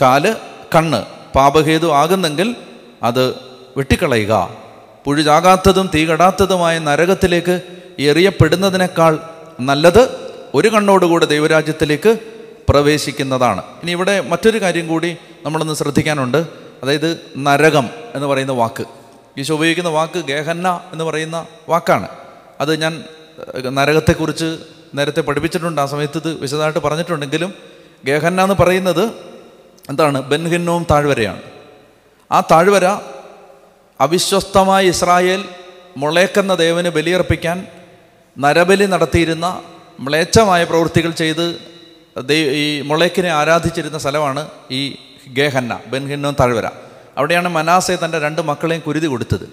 കാൽ 0.00 0.36
കണ്ണ് 0.74 1.04
പാപഹേതു 1.34 1.92
ആകുന്നെങ്കിൽ 1.92 2.56
അത് 3.02 3.34
വെട്ടിക്കളയുക. 3.76 4.50
പുഴുചാകാത്തതും 5.04 5.90
തീ 5.94 6.06
കെടാത്തതുമായ 6.06 6.78
നരകത്തിലേക്ക് 6.78 7.60
എറിയപ്പെടുന്നതിനേക്കാൾ 7.98 9.18
നല്ലത് 9.60 10.32
ഒരു 10.54 10.68
കണ്ണോടുകൂടെ 10.68 11.26
ദൈവരാജ്യത്തിലേക്ക് 11.26 12.18
പ്രവേശിക്കുന്നതാണ്. 12.68 13.62
ഇനി 13.82 13.90
ഇവിടെ 13.90 14.20
മറ്റൊരു 14.20 14.62
കാര്യം 14.62 14.88
കൂടി 14.88 15.16
നമ്മളൊന്ന് 15.44 15.74
ശ്രദ്ധിക്കാനുണ്ട്. 15.74 16.46
അതായത് 16.82 17.20
നരകം 17.36 17.88
എന്ന് 18.14 18.26
പറയുന്ന 18.26 18.52
വാക്ക്. 18.52 19.05
ഈശോ 19.38 19.54
ഉപയോഗിക്കുന്ന 19.54 19.90
വാക്ക് 19.90 20.18
ഗേഹന്ന 20.18 20.80
എന്ന് 20.92 21.04
പറയുന്ന 21.04 21.46
വാക്കാണ്. 21.68 22.08
അത് 22.60 22.80
ഞാൻ 22.80 23.04
നരകത്തെക്കുറിച്ച് 23.64 24.58
നേരത്തെ 24.94 25.20
പഠിപ്പിച്ചിട്ടുണ്ട്. 25.20 25.80
ആ 25.80 25.86
സമയത്ത് 25.86 26.18
ഇത് 26.18 26.40
വിശദമായിട്ട് 26.40 26.78
പറഞ്ഞിട്ടുണ്ടെങ്കിലും 26.78 27.54
ഗേഹന്ന 28.04 28.42
എന്ന് 28.42 28.54
പറയുന്നത് 28.54 29.04
എന്താണ്? 29.90 30.22
ബെൻഹിന്നവും 30.22 30.86
താഴ്വരയാണ്. 30.90 31.42
ആ 32.32 32.40
താഴ്വര 32.40 32.84
അവിശ്വസ്തമായ 34.00 34.86
ഇസ്രായേൽ 34.86 35.44
മുളേക്കെന്ന 35.96 36.54
ദേവന് 36.54 36.88
ബലിയർപ്പിക്കാൻ 36.88 37.66
നരബലി 38.38 38.84
നടത്തിയിരുന്ന 38.84 39.62
മ്ലേച്ഛമായ 40.00 40.64
പ്രവൃത്തികൾ 40.64 41.10
ചെയ്ത് 41.10 41.58
ഈ 42.32 42.80
മുളേക്കിനെ 42.80 43.28
ആരാധിച്ചിരുന്ന 43.28 43.98
സ്ഥലമാണ് 43.98 44.48
ഈ 44.70 44.96
ഗേഹന്ന 45.28 45.80
ബെൻഹിന്നോൻ 45.86 46.34
താഴ്വര. 46.40 46.85
അവിടെയാണ് 47.16 47.48
മനാസെ 47.48 47.94
തന്റെ 48.04 48.18
രണ്ട് 48.26 48.40
മക്കളെയും 48.50 48.82
കുരുതി 48.86 49.06
കൊടുത്തത്. 49.06 49.46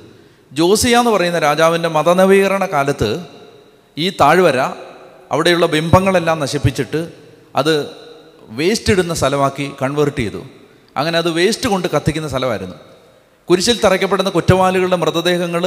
ജോസിയ 0.51 0.97
എന്ന് 1.01 1.11
പറയുന്ന 1.11 1.39
രാജാവിന്റെ 1.39 1.89
മതനവീകരണ 1.97 2.63
കാലത്ത് 2.73 3.09
ഈ 3.97 4.07
താഴ്വര 4.21 4.59
അവിടെയുള്ള 5.31 5.65
ബിംബങ്ങളെല്ലാം 5.75 6.37
നശിപ്പിച്ചിട്ട് 6.43 7.01
അത് 7.59 7.73
വേസ്റ്റ് 8.59 8.93
ഇടുന്ന 8.93 9.13
സ്ഥലമാക്കി 9.13 9.65
കൺവേർട്ട് 9.81 10.19
ചെയ്തു. 10.21 10.41
അങ്ങനെ 10.97 11.17
അത് 11.17 11.29
വേസ്റ്റ് 11.37 11.67
കൊണ്ട് 11.69 11.87
കത്തിക്കുന്ന 11.95 12.27
സ്ഥലമായിരുന്നു. 12.33 12.75
കുരിശിൽ 13.49 13.77
തറയ്ക്കപ്പെടുന്ന 13.85 14.29
കുറ്റവാളികളുടെ 14.29 14.97
മൃതദേഹങ്ങൾ 15.03 15.63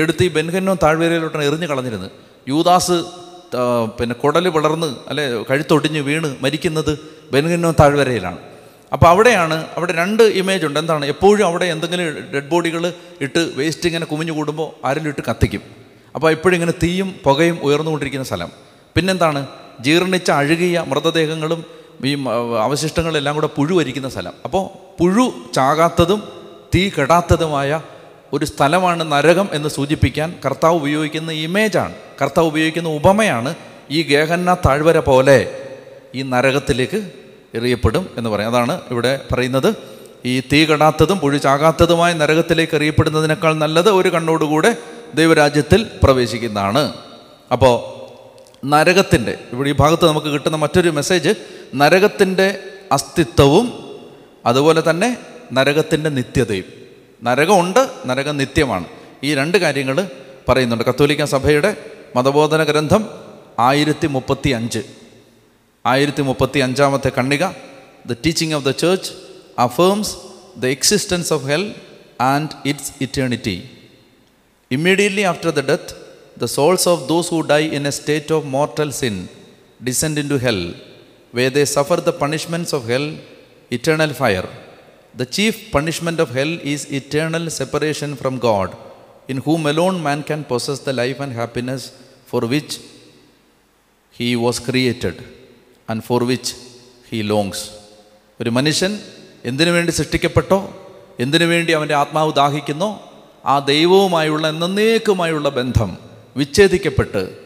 എടുത്ത് 0.00 0.22
ഈ 0.24 0.28
ബെൻഹന്നോ 0.36 0.74
താഴ്വരയിലോട്ടാണ് 0.82 1.44
എറിഞ്ഞു 1.44 1.66
കളഞ്ഞിരുന്നത്. 1.66 2.10
യൂദാസ് 2.48 2.96
പിന്നെ 3.98 4.14
കുടൽ 4.22 4.48
പിളർന്ന് 4.54 4.88
അല്ലെ 5.10 5.24
കഴുത്തൊടിഞ്ഞ് 5.50 6.00
വീണ് 6.08 6.28
മരിക്കുന്നത് 6.44 6.92
ബെൻഹന്നോ 7.32 7.70
താഴ്വരയിലാണ്. 7.80 8.38
അപ്പോൾ 8.92 9.06
അവിടെയാണ് 9.06 9.66
അവിടെ 9.76 9.92
രണ്ട് 9.92 10.22
ഇമേജ് 10.22 10.66
ഉണ്ട്. 10.66 10.78
എന്താണ്? 10.78 11.06
എപ്പോഴും 11.06 11.46
അവിടെ 11.46 11.64
എന്തെങ്കിലും 11.64 12.04
ഡെഡ് 12.34 12.48
ബോഡികൾ 12.48 12.92
ഇട്ട് 13.20 13.52
വേസ്റ്റ് 13.56 13.86
ഇങ്ങനെ 13.86 14.06
കുമിഞ്ഞു 14.06 14.32
കൂടുമ്പോൾ 14.32 14.86
ആരെങ്കിലും 14.86 15.14
ഇട്ട് 15.14 15.30
കത്തിക്കും. 15.30 15.62
അപ്പോൾ 16.14 16.32
എപ്പോഴും 16.32 16.54
ഇങ്ങനെ 16.54 16.74
തീയും 16.82 17.14
പുകയും 17.24 17.58
ഉയർന്നുകൊണ്ടിരിക്കുന്ന 17.62 18.26
സ്ഥലം. 18.26 18.50
പിന്നെന്താണ്? 18.96 19.46
ജീർണിച്ച 19.80 20.30
അഴുകിയ 20.30 20.84
മൃതദേഹങ്ങളും 20.88 21.64
ഈ 22.04 22.12
അവശിഷ്ടങ്ങളെല്ലാം 22.66 23.34
കൂടെ 23.34 23.46
പുഴു 23.46 23.74
വരിക്കുന്ന 23.74 24.08
സ്ഥലം. 24.08 24.34
അപ്പോൾ 24.44 24.64
പുഴു 24.98 25.32
ചാകാത്തതും 25.54 26.22
തീ 26.74 26.88
കെടാത്തതുമായ 26.88 27.80
ഒരു 28.32 28.44
സ്ഥലമാണ് 28.44 29.12
നരകം 29.12 29.48
എന്ന് 29.52 29.68
സൂചിപ്പിക്കാൻ 29.68 30.34
കർത്താവ് 30.44 30.76
ഉപയോഗിക്കുന്ന 30.76 31.32
ഇമേജാണ് 31.32 31.94
കർത്താവ് 32.22 32.46
ഉപയോഗിക്കുന്ന 32.46 32.88
ഉപമയാണ് 32.88 33.54
ഈ 33.90 34.02
ഗേഹന്ന 34.02 34.54
താഴ്വര 34.66 34.98
പോലെ 34.98 35.38
ഈ 36.14 36.22
നരകത്തിലേക്ക് 36.22 37.25
എറിയപ്പെടും 37.56 38.10
എന്ന് 38.16 38.30
പറയും. 38.30 38.48
അതാണ് 38.48 38.80
ഇവിടെ 38.90 39.20
പറയുന്നത്. 39.32 39.74
ഈ 40.24 40.40
തീ 40.40 40.64
കെടാത്തതും 40.64 41.18
പുഴു 41.18 41.38
ചാകാത്തതുമായ 41.38 42.12
നരകത്തിലേക്ക് 42.12 42.76
എറിയപ്പെടുന്നതിനേക്കാൾ 42.76 43.54
നല്ലത് 43.54 43.90
ഒരു 43.90 44.08
കണ്ണോടുകൂടെ 44.08 44.76
ദൈവരാജ്യത്തിൽ 45.14 45.86
പ്രവേശിക്കുന്നതാണ്. 46.02 46.92
അപ്പോൾ 47.52 47.96
നരകത്തിന്റെ 48.66 49.38
ഇവിടെ 49.52 49.70
ഈ 49.70 49.72
ഭാഗത്ത് 49.72 50.08
നമുക്ക് 50.08 50.26
കിട്ടുന്ന 50.26 50.56
മറ്റൊരു 50.56 50.90
മെസ്സേജ് 50.90 51.34
നരകത്തിന്റെ 51.74 52.58
അസ്തിത്വവും 52.92 53.96
അതുപോലെ 54.46 54.90
തന്നെ 54.90 55.16
നരകത്തിന്റെ 55.52 56.10
നിത്യതയും. 56.10 56.64
നരകമുണ്ട് 57.22 57.88
നരകം 58.06 58.36
നിത്യമാണ്. 58.36 58.84
ഈ 59.24 59.34
രണ്ട് 59.34 59.58
കാര്യങ്ങൾ 59.58 60.08
പറയുന്നുണ്ട്. 60.48 60.84
കത്തോലിക്ക 60.84 61.24
സഭയുടെ 61.24 61.76
മതബോധന 62.16 62.62
ഗ്രന്ഥം 62.62 63.08
ആയിരത്തി 63.58 64.06
മുപ്പത്തി 64.06 64.50
അഞ്ച് 64.50 64.78
ആയിരത്തി 65.85 66.23
മുപ്പത്തി 66.29 66.59
അഞ്ചാമത്തെ 66.67 67.11
കണ്ണിക 67.17 67.43
the 68.09 68.17
teaching 68.25 68.55
of 68.57 68.65
the 68.69 68.73
church 68.83 69.11
affirms 69.65 70.13
the 70.63 70.73
existence 70.77 71.31
of 71.37 71.45
hell 71.51 71.65
and 72.31 72.55
its 72.71 72.91
eternity 73.07 73.57
Immediately 74.71 75.23
after 75.25 75.51
the 75.51 75.63
death, 75.69 75.87
the 76.37 76.47
souls 76.47 76.83
of 76.87 76.99
those 77.09 77.27
who 77.31 77.39
die 77.43 77.67
in 77.77 77.85
a 77.85 77.91
state 77.91 78.31
of 78.31 78.45
mortal 78.45 78.89
sin 78.99 79.15
descend 79.83 80.17
into 80.17 80.37
hell, 80.39 80.61
where 81.33 81.49
they 81.49 81.65
suffer 81.65 81.97
the 81.97 82.13
punishments 82.21 82.71
of 82.71 82.87
hell, 82.87 83.07
eternal 83.69 84.11
fire. 84.21 84.47
The 85.13 85.25
chief 85.25 85.55
punishment 85.71 86.21
of 86.21 86.29
hell 86.37 86.53
is 86.73 86.89
eternal 86.99 87.49
separation 87.49 88.15
from 88.15 88.37
God, 88.39 88.69
in 89.27 89.39
whom 89.47 89.65
alone 89.65 90.01
man 90.01 90.23
can 90.23 90.45
possess 90.45 90.79
the 90.79 90.93
life 90.93 91.19
and 91.19 91.33
happiness 91.33 91.83
for 92.25 92.41
which 92.53 92.79
he 94.15 94.37
was 94.37 94.57
created 94.59 95.17
And 95.92 96.02
for 96.02 96.24
which 96.24 96.54
he 97.10 97.22
longs 97.22 97.70
ഒരു 98.40 98.50
മനുഷ്യൻ 98.50 98.98
എന്തിനു 99.44 99.70
വേണ്ടി 99.70 99.92
സൃഷ്ടിക്കപ്പെട്ടോ 99.92 100.76
എന്തിനു 101.20 101.44
വേണ്ടി 101.44 101.72
അവന്റെ 101.72 101.94
ആത്മാവ് 101.94 102.32
ദാഹിക്കുന്നോ 102.32 103.02
ആ 103.46 103.58
ദൈവവുമായുള്ള 103.58 104.48
എന്നേക്കുമായുള്ള 104.48 105.48
ബന്ധം 105.48 105.98
വിച്ഛേദിക്കപ്പെട്ട് 106.36 107.38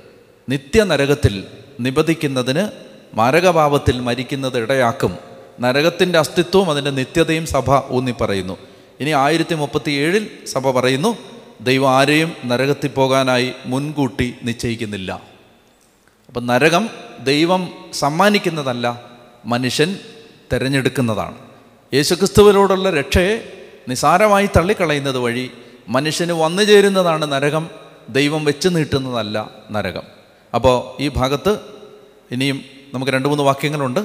നിത്യനരകത്തിൽ 0.49 1.45
നിബദിക്കുന്നതിന് 1.81 2.69
മാരകഭാവത്തിൽ 3.15 4.01
മരിക്കുന്നത് 4.01 4.59
ഇടയാക്കും. 4.59 5.19
നരകത്തിന്റെ 5.61 6.19
അസ്തിത്വവും 6.19 6.71
അതിന്റെ 6.71 6.91
നിത്യതയും 6.91 7.47
സഭ 7.47 7.93
ഊന്നി 7.93 8.11
പറയുന്നു. 8.11 8.57
ഇനി 9.01 9.11
ആയിരത്തി 9.11 9.55
മുപ്പത്തി 9.55 9.91
ഏഴിൽ 9.91 10.29
സഭ 10.47 10.71
പറയുന്നു 10.71 11.17
ദൈവം 11.61 11.91
ആരെയും 11.91 12.33
നരകത്തിൽ 12.45 12.89
പോകാനായി 12.89 13.53
മുൻകൂട്ടി 13.67 14.35
നിശ്ചയിക്കുന്നില്ല. 14.43 15.30
അപ്പം 16.31 16.47
നരകം 16.47 16.89
ദൈവം 17.25 17.69
സമ്മാനിക്കുന്നതല്ല 17.93 19.03
മനുഷ്യൻ 19.45 19.97
തിരഞ്ഞെടുക്കുന്നതാണ്. 20.53 21.39
യേശുക്രിസ്തുവിനോടുള്ള 21.95 22.91
രക്ഷയെ 22.91 23.53
നിസാരമായി 23.89 24.47
തള്ളിക്കളയുന്നത് 24.47 25.19
വഴി 25.19 25.51
മനുഷ്യന് 25.89 26.33
വന്നു 26.33 26.63
ചേരുന്നതാണ് 26.63 27.33
നരകം 27.33 27.71
ദൈവം 28.09 28.45
വെച്ച് 28.45 28.69
നീട്ടുന്നതല്ല 28.69 29.51
നരകം. 29.71 30.03
അപ്പോൾ 30.55 31.03
ഈ 31.03 31.09
ഭാഗത്ത് 31.09 31.59
ഇനിയും 32.31 32.61
നമുക്ക് 32.95 33.13
രണ്ട് 33.13 33.29
മൂന്ന് 33.29 33.45
വാക്യങ്ങളുണ്ട്. 33.45 34.01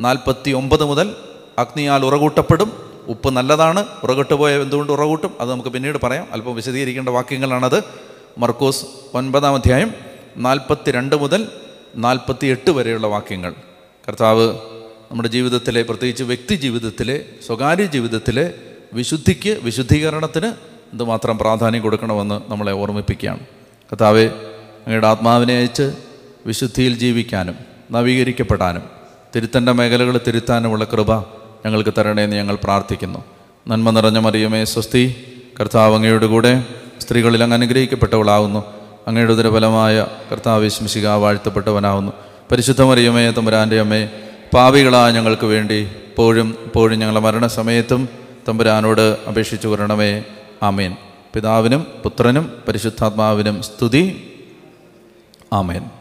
നാൽപ്പത്തി 0.00 0.50
ഒമ്പത് 0.50 0.84
മുതൽ 0.84 1.14
അഗ്നിയാൽ 1.58 2.04
ഉറകൂട്ടപ്പെടും 2.04 2.90
ഉപ്പ് 3.08 3.30
നല്ലതാണ് 3.30 3.86
ഉറകിട്ട് 4.04 4.34
പോയ 4.34 4.62
എന്തുകൊണ്ട് 4.62 4.92
ഉറകൂട്ടും? 4.92 5.34
അത് 5.40 5.50
നമുക്ക് 5.50 5.68
പിന്നീട് 5.68 5.98
പറയാം. 6.02 6.28
അല്പം 6.32 6.54
വിശദീകരിക്കേണ്ട 6.54 7.08
വാക്യങ്ങളാണത്. 7.08 7.84
മർക്കോസ് 8.38 8.86
ഒൻപതാം 9.14 9.54
അധ്യായം 9.54 9.94
നാൽപ്പത്തി 10.36 10.90
രണ്ട് 10.90 11.16
മുതൽ 11.16 11.48
നാൽപ്പത്തി 11.96 12.46
എട്ട് 12.46 12.70
വരെയുള്ള 12.70 13.06
വാക്യങ്ങൾ. 13.06 13.54
കർത്താവ് 14.08 14.48
നമ്മുടെ 15.10 15.28
ജീവിതത്തിലെ 15.28 15.82
പ്രത്യേകിച്ച് 15.82 16.24
വ്യക്തി 16.24 16.54
ജീവിതത്തിലെ 16.54 17.24
സ്വകാര്യ 17.46 17.84
ജീവിതത്തിലെ 17.84 18.54
വിശുദ്ധിക്ക് 18.92 19.60
വിശുദ്ധീകരണത്തിന് 19.62 20.46
എന്തുമാത്രം 20.92 21.38
പ്രാധാന്യം 21.38 21.82
കൊടുക്കണമെന്ന് 21.82 22.50
നമ്മളെ 22.50 22.72
ഓർമ്മിപ്പിക്കുകയാണ്. 22.72 23.40
കർത്താവെ 23.92 24.24
അങ്ങയുടെ 24.86 25.06
ആത്മാവിനെ 25.06 25.56
അയച്ച് 25.56 25.92
വിശുദ്ധിയിൽ 26.46 26.98
ജീവിക്കാനും 26.98 27.54
നവീകരിക്കപ്പെടാനും 27.90 28.82
തിരുത്തന്റെ 29.36 29.72
മേഖലകൾ 29.72 30.20
തിരുത്താനുമുള്ള 30.26 30.84
കൃപ 30.84 31.18
ഞങ്ങൾക്ക് 31.66 31.94
തരണേന്ന് 31.98 32.36
ഞങ്ങൾ 32.36 32.58
പ്രാർത്ഥിക്കുന്നു. 32.64 33.24
നന്മ 33.68 33.90
നിറഞ്ഞ 33.90 34.18
മറിയമേ 34.18 34.64
സ്വസ്തി 34.64 35.14
കർത്താവ് 35.60 35.94
അങ്ങയുടെ 35.94 36.26
കൂടെ 36.26 36.64
സ്ത്രീകളിൽ 37.00 37.42
അങ്ങ് 37.42 37.56
അനുഗ്രഹിക്കപ്പെട്ടവളാകുന്നു 37.56 38.79
അങ്ങയുടെ 39.08 39.32
ഉദരഫലമായ 39.32 40.06
കർത്താവിശ്മിശിക 40.32 41.06
വാഴ്ത്തപ്പെട്ടവനാവുന്നു. 41.08 42.12
പരിശുദ്ധ 42.52 42.82
മറിയമേ 42.82 43.30
തമ്പുരാന്റെ 43.30 43.80
അമ്മേ 43.80 44.08
പാവികളായ 44.54 45.12
ഞങ്ങൾക്ക് 45.12 45.46
വേണ്ടി 45.46 45.74
ഇപ്പോഴും 45.74 46.54
ഇപ്പോഴും 46.64 46.98
ഞങ്ങളുടെ 46.98 47.20
മരണസമയത്തും 47.20 48.08
തമ്പുരാനോട് 48.48 49.16
അപേക്ഷിച്ചു 49.28 49.68
വരണമേ. 49.68 50.22
ആമേൻ. 50.62 50.96
പിതാവിനും 51.34 51.86
പുത്രനും 52.04 52.52
പരിശുദ്ധാത്മാവിനും 52.68 53.62
സ്തുതി. 53.62 54.32
ആമേൻ. 55.52 55.99